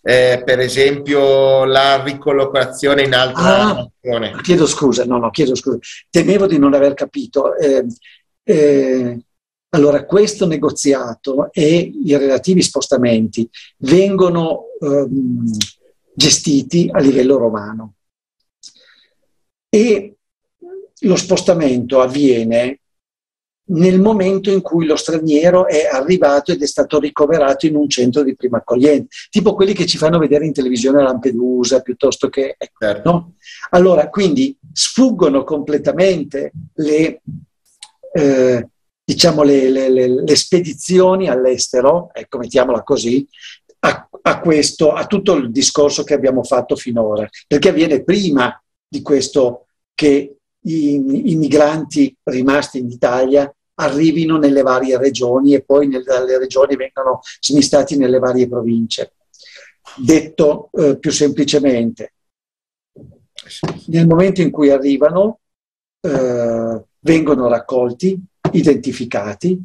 [0.00, 4.40] Eh, per esempio la ricollocazione in altra ah, nazione.
[4.42, 5.78] Chiedo scusa, no, no, chiedo scusa.
[6.08, 7.56] Temevo di non aver capito.
[7.56, 7.84] Eh,
[8.44, 9.18] eh,
[9.70, 15.44] allora, questo negoziato e i relativi spostamenti vengono ehm,
[16.14, 17.94] gestiti a livello romano
[19.68, 20.16] e
[21.00, 22.80] lo spostamento avviene
[23.68, 28.22] nel momento in cui lo straniero è arrivato ed è stato ricoverato in un centro
[28.22, 32.54] di prima accoglienza, tipo quelli che ci fanno vedere in televisione a Lampedusa piuttosto che...
[32.56, 33.10] Ecco, certo.
[33.10, 33.34] no?
[33.70, 37.20] Allora, quindi sfuggono completamente le,
[38.12, 38.68] eh,
[39.04, 43.26] diciamo le, le, le, spedizioni all'estero, ecco, mettiamola così,
[43.80, 49.02] a, a, questo, a tutto il discorso che abbiamo fatto finora, perché avviene prima di
[49.02, 53.50] questo che i, i migranti rimasti in Italia
[53.80, 59.14] arrivino nelle varie regioni e poi dalle regioni vengano smistati nelle varie province.
[59.96, 62.14] Detto eh, più semplicemente,
[63.86, 65.40] nel momento in cui arrivano,
[66.00, 68.20] eh, vengono raccolti,
[68.52, 69.60] identificati,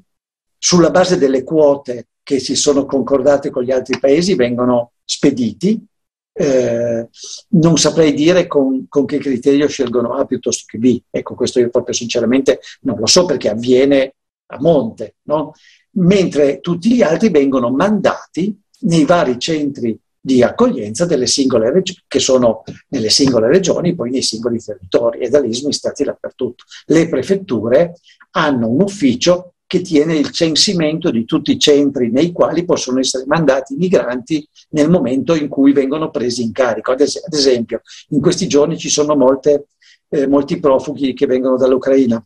[0.57, 5.86] sulla base delle quote che si sono concordate con gli altri paesi vengono spediti
[6.34, 7.07] eh,
[7.49, 10.99] non saprei dire con, con, che criterio scelgono A piuttosto che B.
[11.09, 14.15] Ecco, questo io proprio sinceramente non lo so perché avviene
[14.47, 15.53] a monte, no?
[15.95, 22.19] mentre tutti gli altri vengono mandati nei vari centri di accoglienza delle singole regioni, che
[22.19, 26.63] sono nelle singole regioni, poi nei singoli territori e da lì smistati dappertutto.
[26.86, 27.95] Le prefetture
[28.31, 33.26] hanno un ufficio che tiene il censimento di tutti i centri nei quali possono essere
[33.26, 36.91] mandati i migranti nel momento in cui vengono presi in carico.
[36.91, 39.69] Ad, esempio, in questi giorni ci sono molte,
[40.09, 42.24] eh, molti profughi che vengono dall'Ucraina.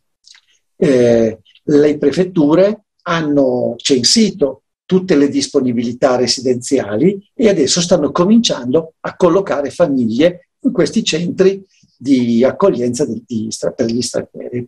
[0.75, 9.69] Eh, le prefetture hanno censito tutte le disponibilità residenziali e adesso stanno cominciando a collocare
[9.69, 11.65] famiglie in questi centri
[11.97, 14.67] di accoglienza di, di, per gli stranieri.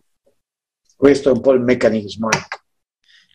[0.96, 2.30] Questo è un po' il meccanismo.
[2.30, 2.58] Ecco.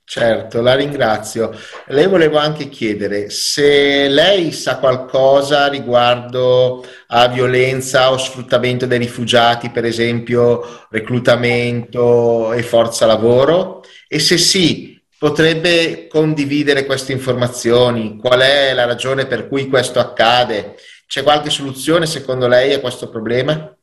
[0.08, 1.52] Certo, la ringrazio.
[1.88, 9.72] Lei volevo anche chiedere se lei sa qualcosa riguardo a violenza o sfruttamento dei rifugiati,
[9.72, 18.18] per esempio reclutamento e forza lavoro, e se sì, potrebbe condividere queste informazioni.
[18.18, 20.76] Qual è la ragione per cui questo accade?
[21.08, 23.76] C'è qualche soluzione secondo lei a questo problema?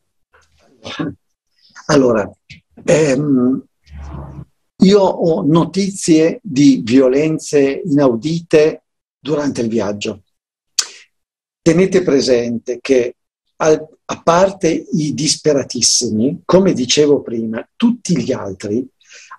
[1.87, 2.31] Allora,
[2.85, 3.65] ehm,
[4.83, 8.85] io ho notizie di violenze inaudite
[9.19, 10.23] durante il viaggio.
[11.61, 13.17] Tenete presente che
[13.57, 18.85] a parte i disperatissimi, come dicevo prima, tutti gli altri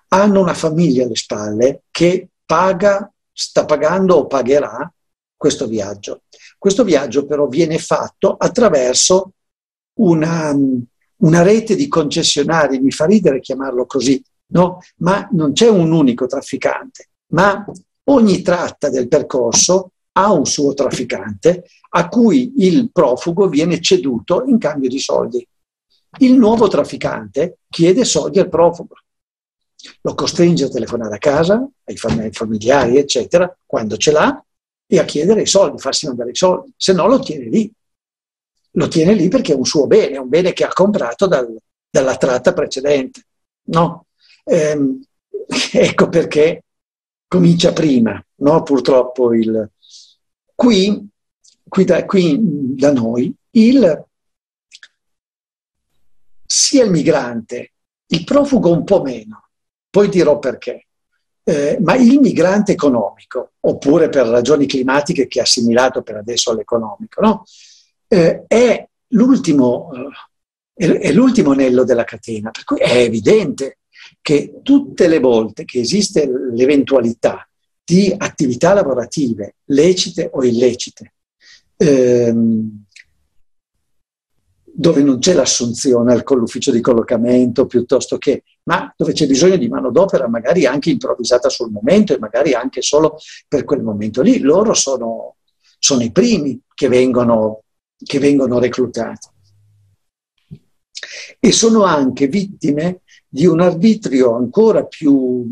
[0.08, 4.90] hanno una famiglia alle spalle che paga, sta pagando o pagherà
[5.36, 6.22] questo viaggio.
[6.56, 9.32] Questo viaggio però viene fatto attraverso
[9.98, 10.56] una,
[11.16, 14.22] una rete di concessionari, mi fa ridere chiamarlo così,
[14.54, 14.78] no?
[14.96, 17.64] ma non c'è un unico trafficante, ma
[18.04, 24.58] ogni tratta del percorso ha un suo trafficante a cui il profugo viene ceduto in
[24.58, 25.46] cambio di soldi.
[26.18, 28.94] Il nuovo trafficante chiede soldi al profugo,
[30.02, 31.96] lo costringe a telefonare a casa, ai
[32.30, 34.44] familiari, eccetera, quando ce l'ha,
[34.86, 37.72] e a chiedere i soldi, farsi mandare i soldi, se no lo tiene lì.
[38.76, 41.56] Lo tiene lì perché è un suo bene, è un bene che ha comprato dal,
[41.88, 43.22] dalla tratta precedente.
[43.66, 44.06] No?
[44.44, 45.00] Eh,
[45.72, 46.64] ecco perché
[47.26, 48.62] comincia prima, no?
[48.62, 49.70] purtroppo il...
[50.54, 51.08] Qui,
[51.68, 52.38] qui, da, qui
[52.76, 54.04] da noi il,
[56.46, 57.72] sia il migrante,
[58.06, 59.48] il profugo un po' meno,
[59.90, 60.86] poi dirò perché,
[61.42, 67.20] eh, ma il migrante economico, oppure per ragioni climatiche che è assimilato per adesso all'economico,
[67.20, 67.44] no?
[68.08, 69.90] eh, è, l'ultimo,
[70.74, 73.78] eh, è l'ultimo anello della catena, per cui è evidente
[74.24, 77.46] che tutte le volte che esiste l'eventualità
[77.84, 81.12] di attività lavorative, lecite o illecite,
[81.76, 82.84] ehm,
[84.64, 89.68] dove non c'è l'assunzione con l'ufficio di collocamento piuttosto che, ma dove c'è bisogno di
[89.68, 94.72] manodopera magari anche improvvisata sul momento e magari anche solo per quel momento lì, loro
[94.72, 95.36] sono,
[95.78, 97.64] sono i primi che vengono,
[98.02, 99.28] che vengono reclutati.
[101.38, 103.02] e sono anche vittime
[103.34, 105.44] di un arbitrio ancora più,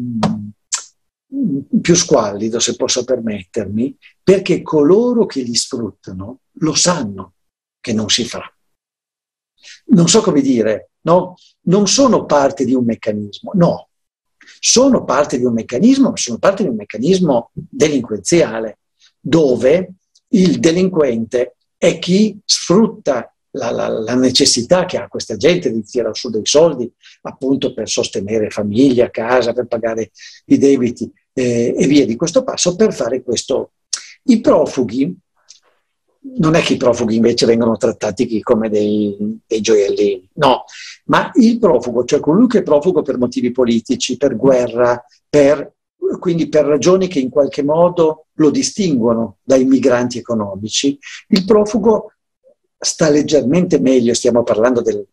[1.81, 7.33] più squallido, se posso permettermi, perché coloro che li sfruttano lo sanno
[7.81, 8.41] che non si fa.
[9.87, 11.35] Non so come dire, no?
[11.63, 13.89] Non sono parte di un meccanismo, no.
[14.61, 18.79] Sono parte di un meccanismo, ma sono parte di un meccanismo delinquenziale,
[19.19, 19.95] dove
[20.29, 26.15] il delinquente è chi sfrutta la, la, la, necessità che ha questa gente di tirare
[26.15, 26.91] su dei soldi
[27.23, 30.11] appunto per sostenere famiglia, casa, per pagare
[30.47, 33.73] i debiti eh, e via di questo passo per fare questo.
[34.25, 35.15] I profughi,
[36.39, 40.65] non è che i profughi invece vengono trattati come dei, dei gioiellini, no,
[41.07, 45.75] ma il profugo, cioè colui che è profugo per motivi politici, per guerra, per,
[46.19, 50.97] quindi per ragioni che in qualche modo lo distinguono dai migranti economici,
[51.29, 52.13] il profugo
[52.85, 55.07] sta leggermente meglio, stiamo parlando del...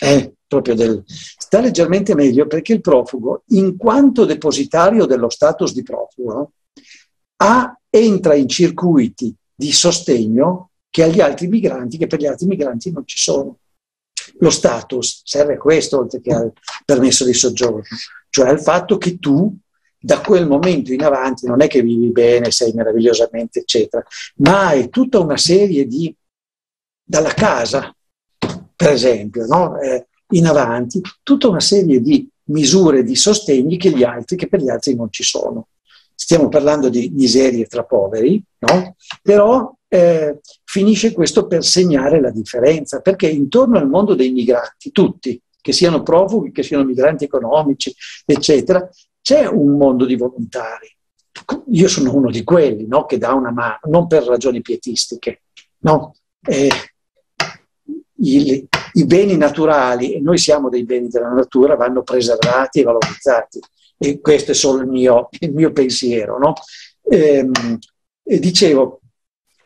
[0.00, 1.02] Eh, proprio del...
[1.06, 6.52] sta leggermente meglio perché il profugo, in quanto depositario dello status di profugo,
[7.36, 12.90] ha, entra in circuiti di sostegno che agli altri migranti, che per gli altri migranti
[12.90, 13.58] non ci sono.
[14.38, 16.52] Lo status serve a questo oltre che al
[16.84, 17.82] permesso di soggiorno,
[18.28, 19.56] cioè al fatto che tu
[19.98, 24.02] da quel momento in avanti non è che vivi bene, sei meravigliosamente, eccetera,
[24.36, 26.14] ma hai tutta una serie di
[27.12, 27.94] dalla casa,
[28.74, 29.78] per esempio, no?
[29.78, 34.62] eh, in avanti, tutta una serie di misure di sostegni che, gli altri, che per
[34.62, 35.66] gli altri non ci sono.
[36.14, 38.96] Stiamo parlando di miserie tra poveri, no?
[39.20, 45.38] però eh, finisce questo per segnare la differenza, perché intorno al mondo dei migranti, tutti,
[45.60, 47.94] che siano profughi, che siano migranti economici,
[48.24, 48.88] eccetera,
[49.20, 50.90] c'è un mondo di volontari.
[51.72, 53.04] Io sono uno di quelli no?
[53.04, 55.42] che dà una mano, non per ragioni pietistiche,
[55.80, 56.14] no?
[56.44, 56.68] Eh,
[58.22, 63.60] i, i beni naturali, e noi siamo dei beni della natura, vanno preservati e valorizzati.
[63.98, 66.38] E questo è solo il mio, il mio pensiero.
[66.38, 66.54] No?
[67.02, 67.78] Ehm,
[68.24, 69.00] e dicevo,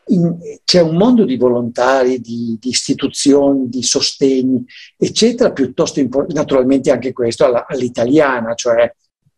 [0.07, 4.63] in, c'è un mondo di volontari, di, di, istituzioni, di sostegni,
[4.95, 8.91] eccetera, piuttosto importante, naturalmente anche questo alla, all'italiana, cioè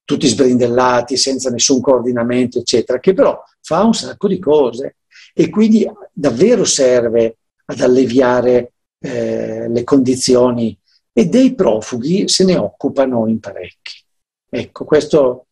[0.03, 4.97] tutti sbrindellati, senza nessun coordinamento, eccetera, che però fa un sacco di cose
[5.33, 10.77] e quindi davvero serve ad alleviare eh, le condizioni
[11.11, 14.03] e dei profughi se ne occupano in parecchi.
[14.49, 15.45] Ecco, questo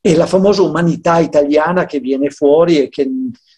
[0.00, 3.08] è la famosa umanità italiana che viene fuori e che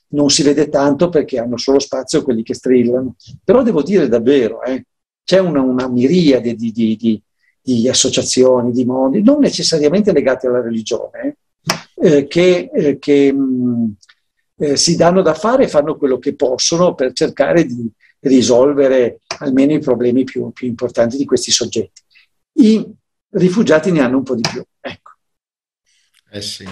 [0.08, 3.16] non si vede tanto perché hanno solo spazio quelli che strillano.
[3.42, 4.84] Però devo dire davvero, eh,
[5.24, 7.20] c'è una, una miriade di, di, di,
[7.60, 11.38] di, associazioni, di mondi, non necessariamente legate alla religione,
[11.96, 13.94] eh, che, eh, che mh,
[14.58, 19.72] eh, si danno da fare e fanno quello che possono per cercare di, risolvere almeno
[19.72, 22.02] i problemi più, più importanti di questi soggetti.
[22.58, 22.84] I
[23.30, 24.62] rifugiati ne hanno un po' di più.
[24.80, 25.12] Ecco.
[26.30, 26.66] Eh sì.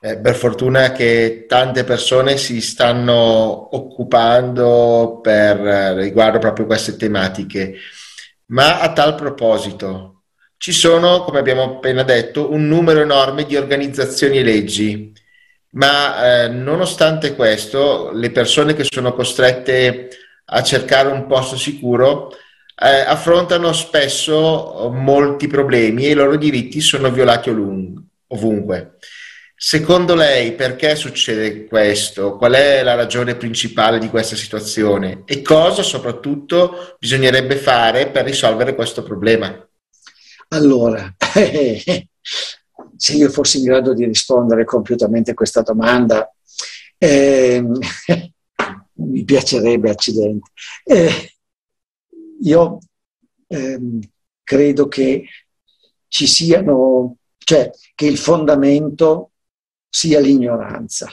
[0.00, 7.74] Eh, per fortuna che tante persone si stanno occupando per eh, riguardo proprio queste tematiche.
[8.46, 10.22] Ma a tal proposito,
[10.56, 15.12] ci sono, come abbiamo appena detto, un numero enorme di organizzazioni e leggi,
[15.72, 20.08] ma eh, nonostante questo, le persone che sono costrette
[20.50, 22.30] a cercare un posto sicuro,
[22.80, 27.50] eh, affrontano spesso molti problemi e i loro diritti sono violati
[28.28, 28.98] ovunque.
[29.60, 32.36] Secondo lei perché succede questo?
[32.36, 35.22] Qual è la ragione principale di questa situazione?
[35.24, 39.52] E cosa soprattutto bisognerebbe fare per risolvere questo problema?
[40.50, 41.12] Allora,
[42.96, 46.32] se io fossi in grado di rispondere compiutamente a questa domanda,
[46.96, 47.64] eh,
[48.98, 50.50] mi piacerebbe, accidenti.
[50.84, 51.36] Eh,
[52.42, 52.78] io
[53.46, 54.00] ehm,
[54.42, 55.24] credo che
[56.08, 59.32] ci siano, cioè che il fondamento
[59.88, 61.08] sia l'ignoranza.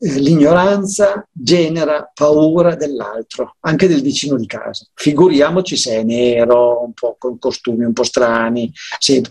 [0.00, 4.86] Eh, l'ignoranza genera paura dell'altro, anche del vicino di casa.
[4.94, 9.22] Figuriamoci se è nero, un po' con costumi un po' strani, se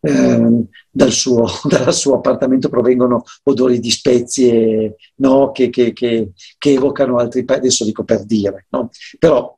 [0.00, 5.52] eh, dal, suo, dal, suo, appartamento provengono odori di spezie no?
[5.52, 8.66] che, che, che, che, evocano altri paesi, adesso dico per dire.
[8.70, 8.88] No?
[9.18, 9.54] Però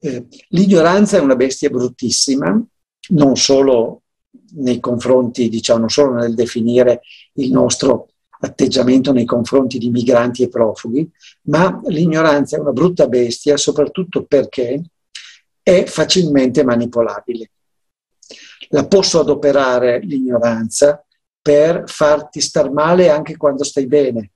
[0.00, 2.62] eh, l'ignoranza è una bestia bruttissima,
[3.08, 4.02] non solo
[4.56, 7.00] nei confronti, diciamo, non solo nel definire
[7.34, 8.08] il nostro
[8.44, 11.10] atteggiamento nei confronti di migranti e profughi,
[11.42, 14.82] ma l'ignoranza è una brutta bestia soprattutto perché
[15.62, 17.50] è facilmente manipolabile.
[18.68, 21.04] La posso adoperare l'ignoranza
[21.40, 24.30] per farti star male anche quando stai bene.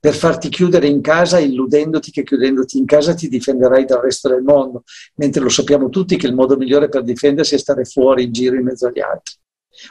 [0.00, 4.42] per farti chiudere in casa illudendoti che chiudendoti in casa ti difenderai dal resto del
[4.42, 4.82] mondo,
[5.14, 8.56] mentre lo sappiamo tutti che il modo migliore per difendersi è stare fuori in giro
[8.56, 9.34] in mezzo agli altri.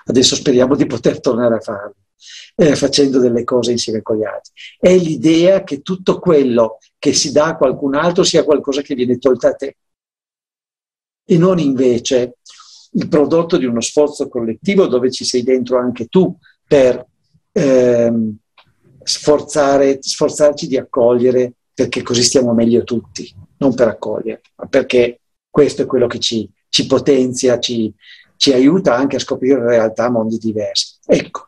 [0.06, 1.96] Adesso speriamo di poter tornare a farlo,
[2.56, 4.52] eh, facendo delle cose insieme con gli altri.
[4.80, 9.18] È l'idea che tutto quello che si dà a qualcun altro sia qualcosa che viene
[9.18, 9.78] tolto a te
[11.30, 12.38] e non invece
[12.92, 17.06] il prodotto di uno sforzo collettivo dove ci sei dentro anche tu per
[17.52, 18.38] ehm,
[19.04, 25.84] sforzare, sforzarci di accogliere perché così stiamo meglio tutti, non per accogliere, ma perché questo
[25.84, 27.94] è quello che ci, ci potenzia, ci,
[28.36, 30.96] ci aiuta anche a scoprire realtà mondi diversi.
[31.06, 31.47] Ecco,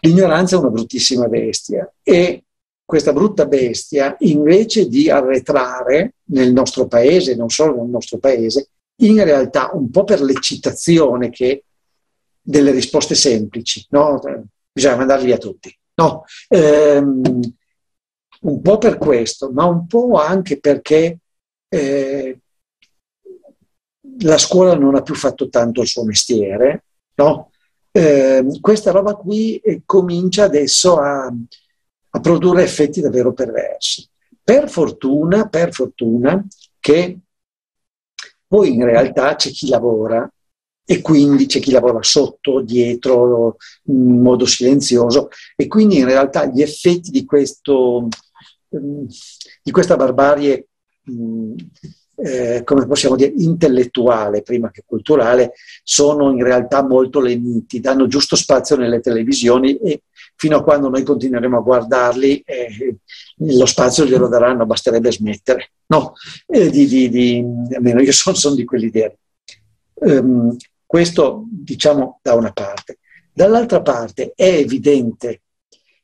[0.00, 2.44] l'ignoranza è una bruttissima bestia e
[2.84, 8.70] questa brutta bestia, invece di arretrare nel nostro paese, non solo nel nostro paese,
[9.02, 11.64] in realtà un po' per l'eccitazione che
[12.40, 14.20] delle risposte semplici, no?
[14.72, 15.72] bisogna mandarli via tutti.
[15.94, 17.40] No, ehm,
[18.40, 21.18] un po' per questo, ma un po' anche perché
[21.68, 22.40] eh,
[24.22, 26.84] la scuola non ha più fatto tanto il suo mestiere,
[27.16, 27.49] no?
[27.92, 34.08] Eh, questa roba qui eh, comincia adesso a, a, produrre effetti davvero perversi.
[34.42, 36.44] Per fortuna, per fortuna
[36.78, 37.18] che
[38.46, 40.30] poi in realtà c'è chi lavora
[40.84, 46.62] e quindi c'è chi lavora sotto, dietro, in modo silenzioso e quindi in realtà gli
[46.62, 48.08] effetti di, questo,
[48.76, 49.04] mm,
[49.62, 50.66] di questa barbarie
[51.08, 51.54] mm,
[52.22, 55.52] eh, come possiamo dire, intellettuale prima che culturale,
[55.82, 60.02] sono in realtà molto leniti, danno giusto spazio nelle televisioni e
[60.36, 62.96] fino a quando noi continueremo a guardarli eh,
[63.36, 65.72] lo spazio glielo daranno, basterebbe smettere.
[65.86, 66.14] No,
[66.46, 67.44] eh, di, di, di,
[67.74, 69.12] almeno io sono, sono di quell'idea.
[69.94, 70.56] Um,
[70.86, 72.98] questo diciamo da una parte.
[73.32, 75.42] Dall'altra parte è evidente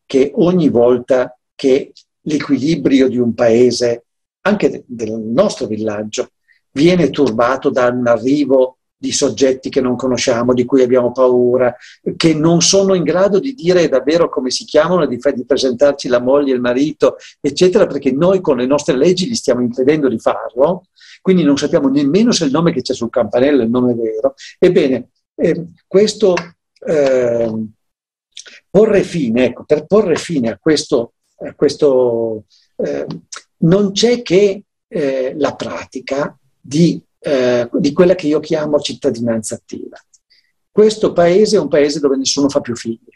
[0.06, 1.92] che ogni volta che
[2.22, 4.05] l'equilibrio di un paese
[4.46, 6.30] anche del nostro villaggio,
[6.70, 11.74] viene turbato da un arrivo di soggetti che non conosciamo, di cui abbiamo paura,
[12.16, 16.20] che non sono in grado di dire davvero come si chiamano, di, di presentarci la
[16.20, 20.86] moglie, il marito, eccetera, perché noi con le nostre leggi gli stiamo impedendo di farlo,
[21.20, 24.34] quindi non sappiamo nemmeno se il nome che c'è sul campanello è il nome vero.
[24.58, 26.34] Ebbene, eh, questo
[26.86, 27.52] eh,
[28.70, 32.44] porre fine, ecco, per porre fine a questo, a questo
[32.76, 33.06] eh,
[33.66, 39.98] non c'è che eh, la pratica di, eh, di quella che io chiamo cittadinanza attiva.
[40.70, 43.08] Questo paese è un paese dove nessuno fa più figli.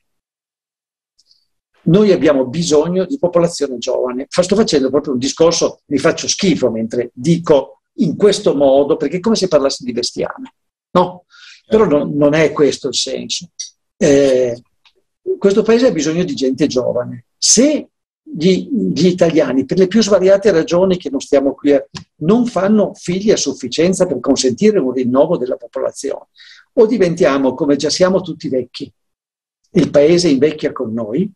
[1.82, 4.26] Noi abbiamo bisogno di popolazione giovane.
[4.28, 9.20] Sto facendo proprio un discorso, mi faccio schifo mentre dico in questo modo, perché è
[9.20, 10.54] come se parlassi di bestiame.
[10.92, 11.24] No,
[11.66, 13.50] però non, non è questo il senso.
[13.96, 14.60] Eh,
[15.38, 17.26] questo paese ha bisogno di gente giovane.
[17.36, 17.88] Se
[18.40, 21.86] gli, gli, italiani, per le più svariate ragioni che non stiamo qui a,
[22.20, 26.28] non fanno figli a sufficienza per consentire un rinnovo della popolazione.
[26.74, 28.90] O diventiamo, come già siamo tutti vecchi,
[29.72, 31.30] il paese invecchia con noi,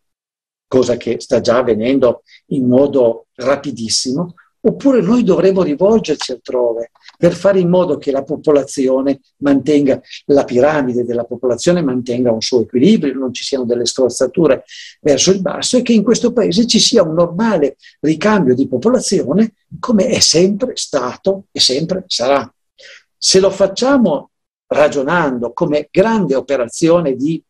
[0.67, 7.59] cosa che sta già avvenendo in modo rapidissimo, oppure noi dovremo rivolgerci altrove per fare
[7.59, 13.33] in modo che la popolazione mantenga, la piramide della popolazione mantenga un suo equilibrio, non
[13.33, 14.63] ci siano delle strozzature
[15.01, 19.53] verso il basso e che in questo paese ci sia un normale ricambio di popolazione
[19.79, 22.51] come è sempre stato e sempre sarà.
[23.17, 24.31] Se lo facciamo
[24.67, 27.41] ragionando come grande operazione di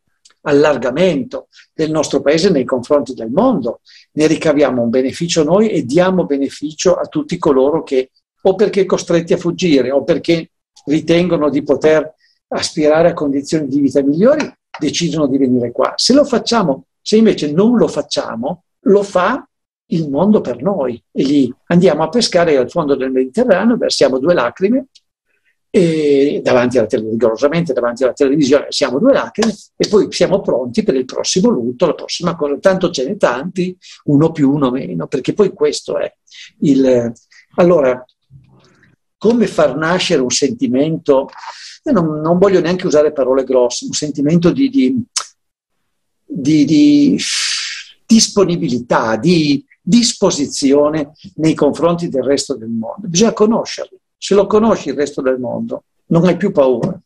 [0.45, 3.81] allargamento del nostro paese nei confronti del mondo.
[4.13, 8.11] Ne ricaviamo un beneficio noi e diamo beneficio a tutti coloro che
[8.47, 10.51] o perché costretti a fuggire o perché
[10.85, 12.13] ritengono di poter
[12.49, 15.93] aspirare a condizioni di vita migliori, decidono di venire qua.
[15.95, 19.47] Se lo facciamo, se invece non lo facciamo, lo fa
[19.87, 24.35] il mondo per noi e lì andiamo a pescare al fondo del Mediterraneo, versiamo due
[24.35, 24.87] lacrime
[25.71, 30.95] e davanti alla rigorosamente davanti alla televisione siamo due lacrime e poi siamo pronti per
[30.95, 32.57] il prossimo lutto, la prossima cosa.
[32.59, 33.75] Tanto ce n'è tanti,
[34.05, 36.13] uno più, uno meno, perché poi questo è
[36.59, 37.11] il...
[37.55, 38.05] Allora,
[39.25, 41.29] come far nascere un sentimento,
[41.85, 45.03] non, non voglio neanche usare parole grosse, un sentimento di, di,
[46.23, 47.19] di, di
[48.05, 53.07] disponibilità, di disposizione nei confronti del resto del mondo.
[53.07, 56.99] Bisogna conoscerlo se lo conosci il resto del mondo, non hai più paura.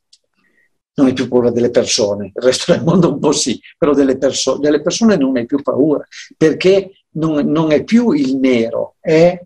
[0.95, 4.17] Non hai più paura delle persone, il resto del mondo un po' sì, però delle,
[4.17, 6.05] perso- delle persone non hai più paura,
[6.35, 9.41] perché non, non, è più il nero, è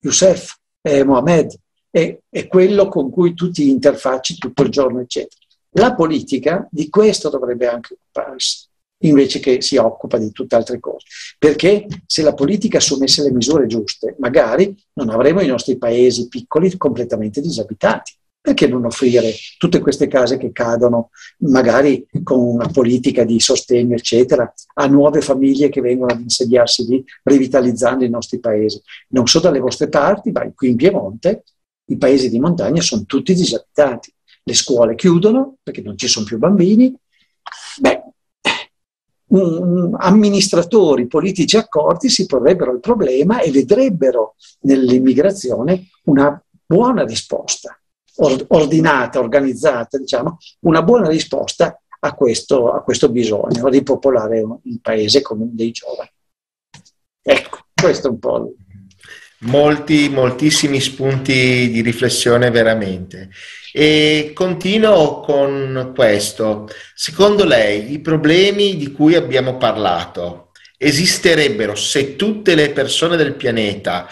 [0.00, 1.58] Youssef, è Mohamed,
[1.90, 5.40] è, è quello con cui tu ti interfacci tutto il giorno, eccetera.
[5.72, 8.66] La politica di questo dovrebbe anche occuparsi.
[9.02, 11.06] invece che si occupa di tutte altre cose.
[11.38, 16.76] Perché se la politica assumesse le misure giuste, magari non avremmo i nostri paesi piccoli
[16.76, 18.14] completamente disabitati.
[18.40, 24.50] Perché non offrire tutte queste case che cadono, magari con una politica di sostegno, eccetera,
[24.74, 28.80] a nuove famiglie che vengono ad insediarsi lì, rivitalizzando i nostri paesi?
[29.08, 31.42] Non so dalle vostre parti, ma qui in Piemonte
[31.88, 34.12] i paesi di montagna sono tutti disabitati.
[34.42, 36.94] Le scuole chiudono perché non ci sono più bambini.
[37.80, 38.02] Beh,
[39.28, 47.78] um, amministratori politici accorti si porrebbero il problema e vedrebbero nell'immigrazione una buona risposta,
[48.48, 55.54] ordinata, organizzata, diciamo, una buona risposta a questo, a questo bisogno, ripopolare il paese con
[55.54, 56.10] dei giovani.
[57.22, 58.54] Ecco, questo è un po'
[59.40, 63.30] molti, moltissimi spunti di riflessione veramente.
[63.72, 66.68] E continuo con questo.
[66.94, 74.06] Secondo lei i problemi di cui abbiamo parlato esisterebbero se tutte le persone del pianeta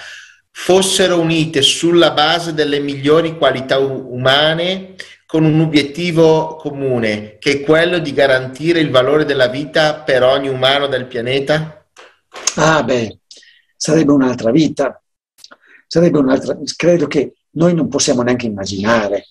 [0.51, 4.95] fossero unite sulla base delle migliori qualità umane
[5.27, 10.49] con un obiettivo comune, che è quello di garantire il valore della vita per ogni
[10.49, 11.85] umano del pianeta?
[12.55, 13.19] Ah beh,
[13.77, 15.01] sarebbe un'altra vita,
[15.87, 19.27] sarebbe un'altra, credo che noi non possiamo neanche immaginare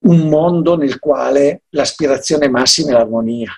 [0.00, 3.50] un mondo nel quale l'aspirazione massima è l'armonia.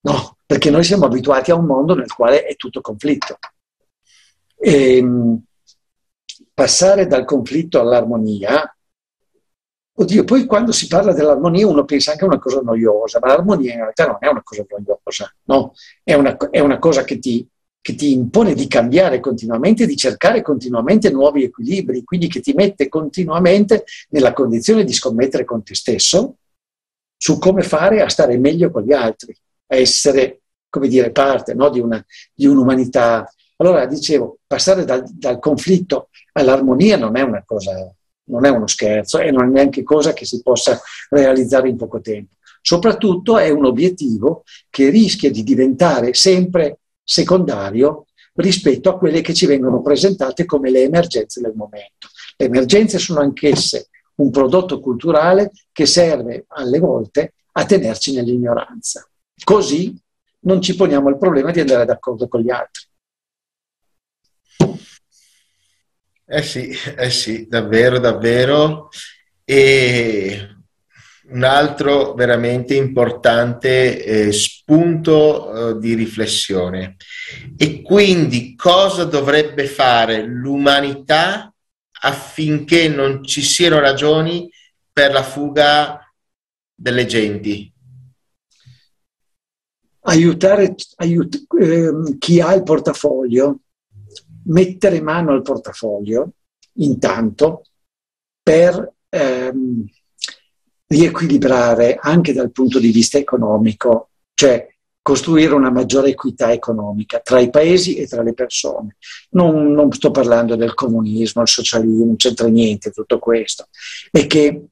[0.00, 3.38] No, perché noi siamo abituati a un mondo nel quale è tutto conflitto.
[4.56, 5.42] E, ehm,
[6.52, 8.76] passare dal conflitto all'armonia,
[9.96, 13.72] oddio, poi quando si parla dell'armonia uno pensa anche a una cosa noiosa, ma l'armonia
[13.72, 15.72] in realtà non è una cosa noiosa, no?
[16.02, 17.48] È una, è una cosa che ti,
[17.84, 22.88] che ti impone di cambiare continuamente, di cercare continuamente nuovi equilibri, quindi che ti mette
[22.88, 26.36] continuamente nella condizione di scommettere con te stesso
[27.14, 31.68] su come fare a stare meglio con gli altri, a essere, come dire, parte no,
[31.68, 33.30] di, una, di, un'umanità.
[33.56, 37.94] Allora, dicevo, passare dal, dal conflitto all'armonia non è una cosa,
[38.30, 40.80] non è uno scherzo e non è neanche cosa che si possa
[41.10, 42.32] realizzare in poco tempo.
[42.62, 49.46] Soprattutto è un obiettivo che rischia di diventare sempre secondario rispetto a quelle che ci
[49.46, 52.08] vengono presentate come le emergenze del momento.
[52.36, 59.08] Le emergenze sono anch'esse un prodotto culturale che serve alle volte a tenerci nell'ignoranza.
[59.42, 59.96] Così
[60.40, 62.82] non ci poniamo il problema di andare d'accordo con gli altri.
[66.26, 68.88] Eh sì, eh sì, davvero, davvero.
[69.44, 70.53] E
[71.26, 76.96] un altro veramente importante eh, spunto eh, di riflessione.
[77.56, 81.52] E quindi cosa dovrebbe fare l'umanità
[82.02, 84.50] affinché non ci siano ragioni
[84.92, 85.98] per la fuga
[86.74, 87.72] delle genti?
[90.06, 93.60] Aiutare aiut- eh, chi ha il portafoglio,
[94.46, 96.32] mettere mano al portafoglio
[96.74, 97.62] intanto
[98.42, 99.86] per ehm,
[100.86, 104.68] riequilibrare anche dal punto di vista economico, cioè
[105.04, 108.96] costruire una maggiore equità economica tra i paesi e tra le persone.
[109.30, 113.68] Non, non sto parlando del comunismo, il socialismo, non c'entra niente tutto questo.
[114.10, 114.64] È che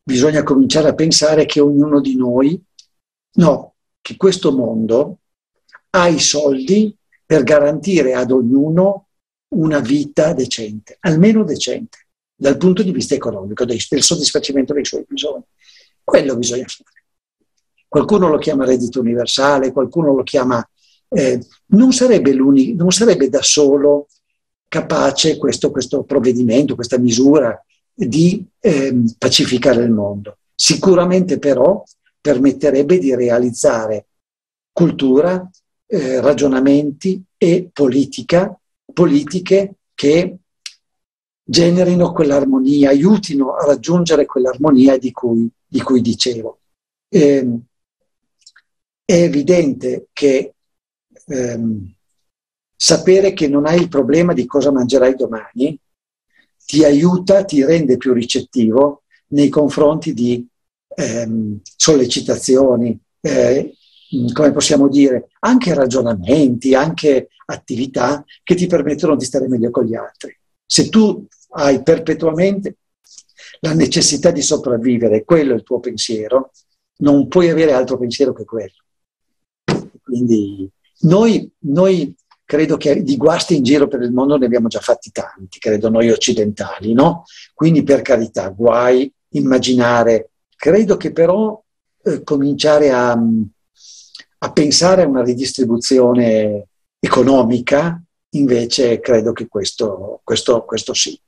[0.00, 2.60] bisogna cominciare a pensare che ognuno di noi,
[3.38, 5.18] no, che questo mondo
[5.90, 6.94] ha i soldi
[7.26, 9.08] per garantire ad ognuno
[9.54, 12.03] una vita decente, almeno decente
[12.44, 15.44] dal punto di vista economico, del soddisfacimento dei suoi bisogni.
[16.02, 17.04] Quello bisogna fare.
[17.88, 20.68] Qualcuno lo chiama reddito universale, qualcuno lo chiama...
[21.08, 24.08] Eh, non, sarebbe non, sarebbe da solo
[24.68, 27.58] capace questo, questo provvedimento, questa misura
[27.94, 30.36] di eh, pacificare il mondo.
[30.54, 31.82] Sicuramente però
[32.20, 34.04] permetterebbe di realizzare
[34.70, 35.48] cultura,
[35.86, 38.54] eh, ragionamenti e politica,
[38.92, 40.36] politiche che
[41.44, 46.60] generino quell'armonia, aiutino a raggiungere quell'armonia di cui, di cui dicevo.
[47.08, 47.58] Eh,
[49.04, 50.54] è evidente che
[51.26, 51.94] ehm,
[52.74, 55.78] sapere che non hai il problema di cosa mangerai domani
[56.64, 60.46] ti aiuta, ti rende più ricettivo nei confronti di
[60.96, 63.74] ehm, sollecitazioni, eh,
[64.32, 69.94] come possiamo dire, anche ragionamenti, anche attività che ti permettono di stare meglio con gli
[69.94, 70.34] altri.
[70.66, 72.76] Se tu hai perpetuamente
[73.60, 76.50] la necessità di sopravvivere, quello è il tuo pensiero,
[76.98, 78.72] non puoi avere altro pensiero che quello.
[80.02, 84.80] Quindi noi, noi credo che di guasti in giro per il mondo ne abbiamo già
[84.80, 87.24] fatti tanti, credo noi occidentali, no?
[87.54, 90.30] Quindi per carità, guai, immaginare.
[90.54, 91.60] Credo che però
[92.02, 93.18] eh, cominciare a,
[94.38, 98.00] a pensare a una ridistribuzione economica,
[98.34, 101.18] invece credo che questo, questo, questo sì.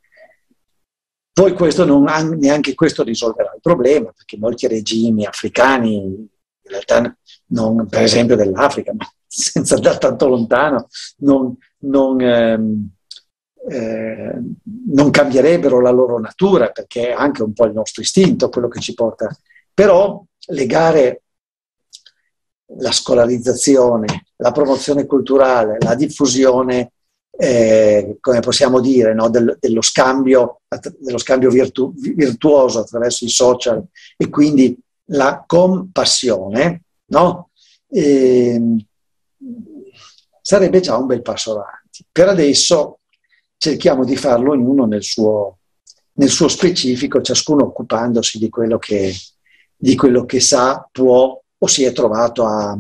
[1.33, 2.05] Poi questo non,
[2.39, 6.27] neanche questo risolverà il problema, perché molti regimi africani, in
[6.63, 7.15] realtà
[7.49, 10.89] non, per esempio dell'Africa, ma senza andare tanto lontano,
[11.19, 12.91] non, non, ehm,
[13.69, 14.41] eh,
[14.93, 18.81] non, cambierebbero la loro natura, perché è anche un po' il nostro istinto quello che
[18.81, 19.29] ci porta.
[19.75, 21.23] Però legare
[22.79, 26.93] la scolarizzazione, la promozione culturale, la diffusione
[27.39, 29.29] eh, come possiamo dire, no?
[29.29, 30.63] Del, dello scambio,
[30.99, 33.85] dello scambio virtu- virtuoso attraverso i social
[34.17, 34.77] e quindi
[35.11, 37.51] la compassione, no?
[37.89, 38.61] e,
[40.41, 42.05] sarebbe già un bel passo avanti.
[42.11, 43.01] Per adesso
[43.57, 45.59] cerchiamo di farlo ognuno nel suo,
[46.15, 49.15] nel suo specifico, ciascuno occupandosi di quello, che,
[49.77, 52.77] di quello che sa, può o si è trovato a,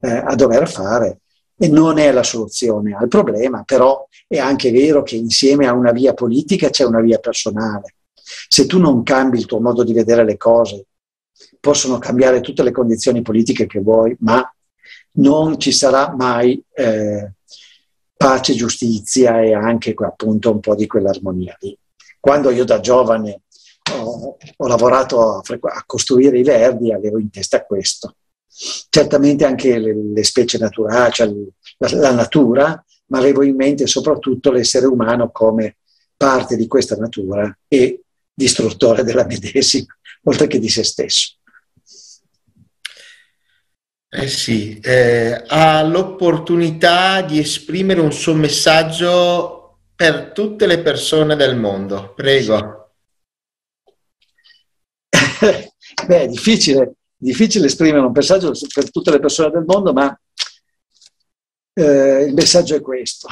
[0.00, 1.20] eh, a dover fare
[1.56, 5.92] e non è la soluzione al problema, però è anche vero che insieme a una
[5.92, 7.94] via politica c'è una via personale.
[8.48, 10.86] Se tu non cambi il tuo modo di vedere le cose,
[11.60, 14.42] possono cambiare tutte le condizioni politiche che vuoi, ma
[15.12, 17.34] non ci sarà mai eh,
[18.16, 21.76] pace, giustizia e anche appunto un po' di quell'armonia lì.
[22.18, 23.42] Quando io da giovane
[23.92, 28.16] ho, ho lavorato a, a costruire i verdi, avevo in testa questo
[28.88, 31.26] certamente anche le, le specie naturali, cioè
[31.78, 35.78] la, la, natura, ma avevo in mente soprattutto l'essere umano come
[36.16, 38.02] parte di questa natura e
[38.32, 41.36] distruttore della medesima, oltre che di se stesso.
[44.08, 51.56] Eh sì, eh, ha l'opportunità di esprimere un suo messaggio per tutte le persone del
[51.56, 52.12] mondo.
[52.14, 52.92] Prego.
[56.06, 60.18] Beh, è difficile difficile esprimere un messaggio per tutte le persone del mondo, ma
[61.74, 63.28] eh, il messaggio è questo.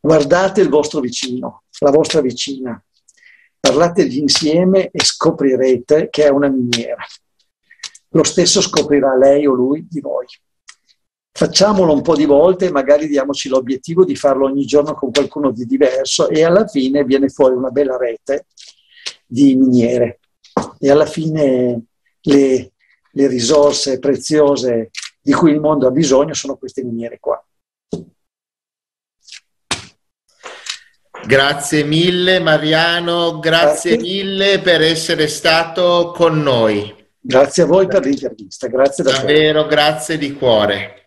[0.00, 2.82] Guardate il vostro vicino, la vostra vicina,
[3.60, 7.04] parlategli insieme e scoprirete che è una miniera.
[8.14, 10.26] Lo stesso scoprirà lei o lui di voi.
[11.34, 15.50] Facciamolo un po' di volte e magari diamoci l'obiettivo di farlo ogni giorno con qualcuno
[15.50, 18.46] di diverso e alla fine viene fuori una bella rete
[19.24, 20.18] di miniere.
[20.78, 21.84] E alla fine
[22.20, 22.71] le,
[23.12, 24.90] le risorse preziose
[25.20, 27.42] di cui il mondo ha bisogno sono queste miniere qua.
[31.24, 36.92] Grazie mille Mariano, grazie, grazie, mille per essere stato con noi.
[37.20, 39.66] Grazie a voi per l'intervista, grazie davvero.
[39.66, 41.01] grazie di cuore.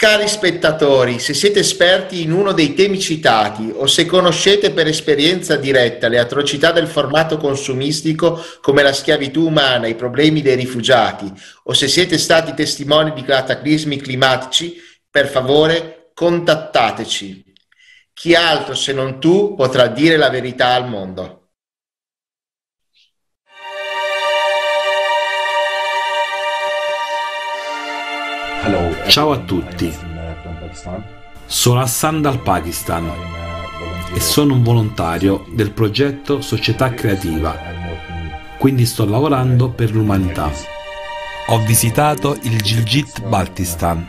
[0.00, 5.56] Cari spettatori, se siete esperti in uno dei temi citati o se conoscete per esperienza
[5.56, 11.28] diretta le atrocità del formato consumistico come la schiavitù umana, i problemi dei rifugiati
[11.64, 14.76] o se siete stati testimoni di cataclismi climatici,
[15.10, 17.52] per favore contattateci.
[18.12, 21.37] Chi altro se non tu potrà dire la verità al mondo.
[29.08, 29.90] Ciao a tutti,
[31.46, 33.10] sono Hassan dal Pakistan
[34.12, 37.58] e sono un volontario del progetto Società Creativa,
[38.58, 40.50] quindi sto lavorando per l'umanità.
[41.46, 44.06] Ho visitato il Gilgit Baltistan.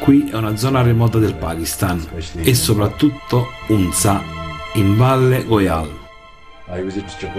[0.00, 4.20] Qui è una zona remota del Pakistan e soprattutto Unza,
[4.74, 6.02] in Valle Goyal.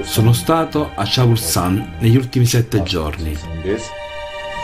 [0.03, 3.37] Sono stato a Chabulsan negli ultimi sette giorni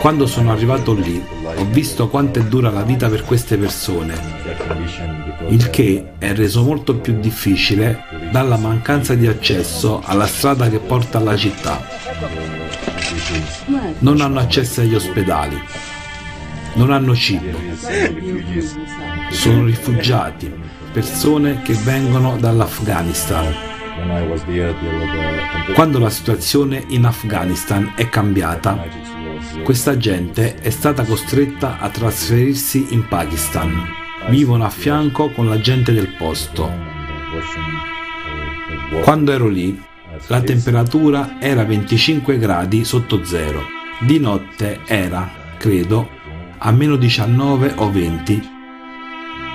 [0.01, 4.15] quando sono arrivato lì ho visto quanto è dura la vita per queste persone,
[5.49, 11.19] il che è reso molto più difficile dalla mancanza di accesso alla strada che porta
[11.19, 11.85] alla città.
[13.99, 15.61] Non hanno accesso agli ospedali,
[16.73, 17.55] non hanno cibo,
[19.29, 20.51] sono rifugiati,
[20.91, 23.53] persone che vengono dall'Afghanistan.
[25.75, 29.00] Quando la situazione in Afghanistan è cambiata,
[29.63, 33.87] questa gente è stata costretta a trasferirsi in Pakistan.
[34.29, 36.71] Vivono a fianco con la gente del posto.
[39.03, 39.81] Quando ero lì,
[40.27, 43.63] la temperatura era 25 gradi sotto zero.
[43.99, 46.09] Di notte era, credo,
[46.57, 48.59] a meno 19 o 20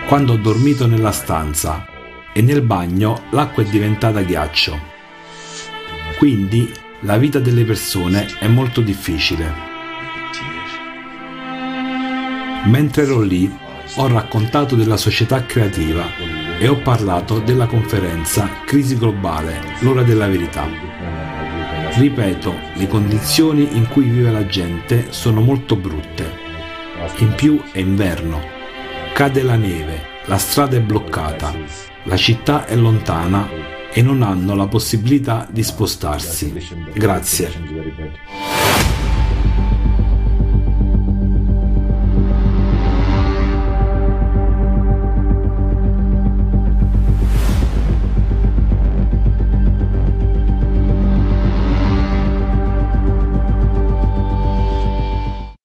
[0.06, 1.84] quando ho dormito nella stanza
[2.32, 4.78] e nel bagno l'acqua è diventata ghiaccio.
[6.16, 9.65] Quindi la vita delle persone è molto difficile.
[12.66, 13.50] Mentre ero lì,
[13.96, 16.04] ho raccontato della società creativa
[16.58, 20.66] e ho parlato della conferenza Crisi globale, l'ora della verità.
[21.94, 26.44] Ripeto, le condizioni in cui vive la gente sono molto brutte
[27.18, 28.40] In più è inverno,
[29.14, 31.54] cade la neve, la strada è bloccata,
[32.02, 33.48] la città è lontana
[33.92, 36.52] e non hanno la possibilità di spostarsi.
[36.92, 39.05] Grazie.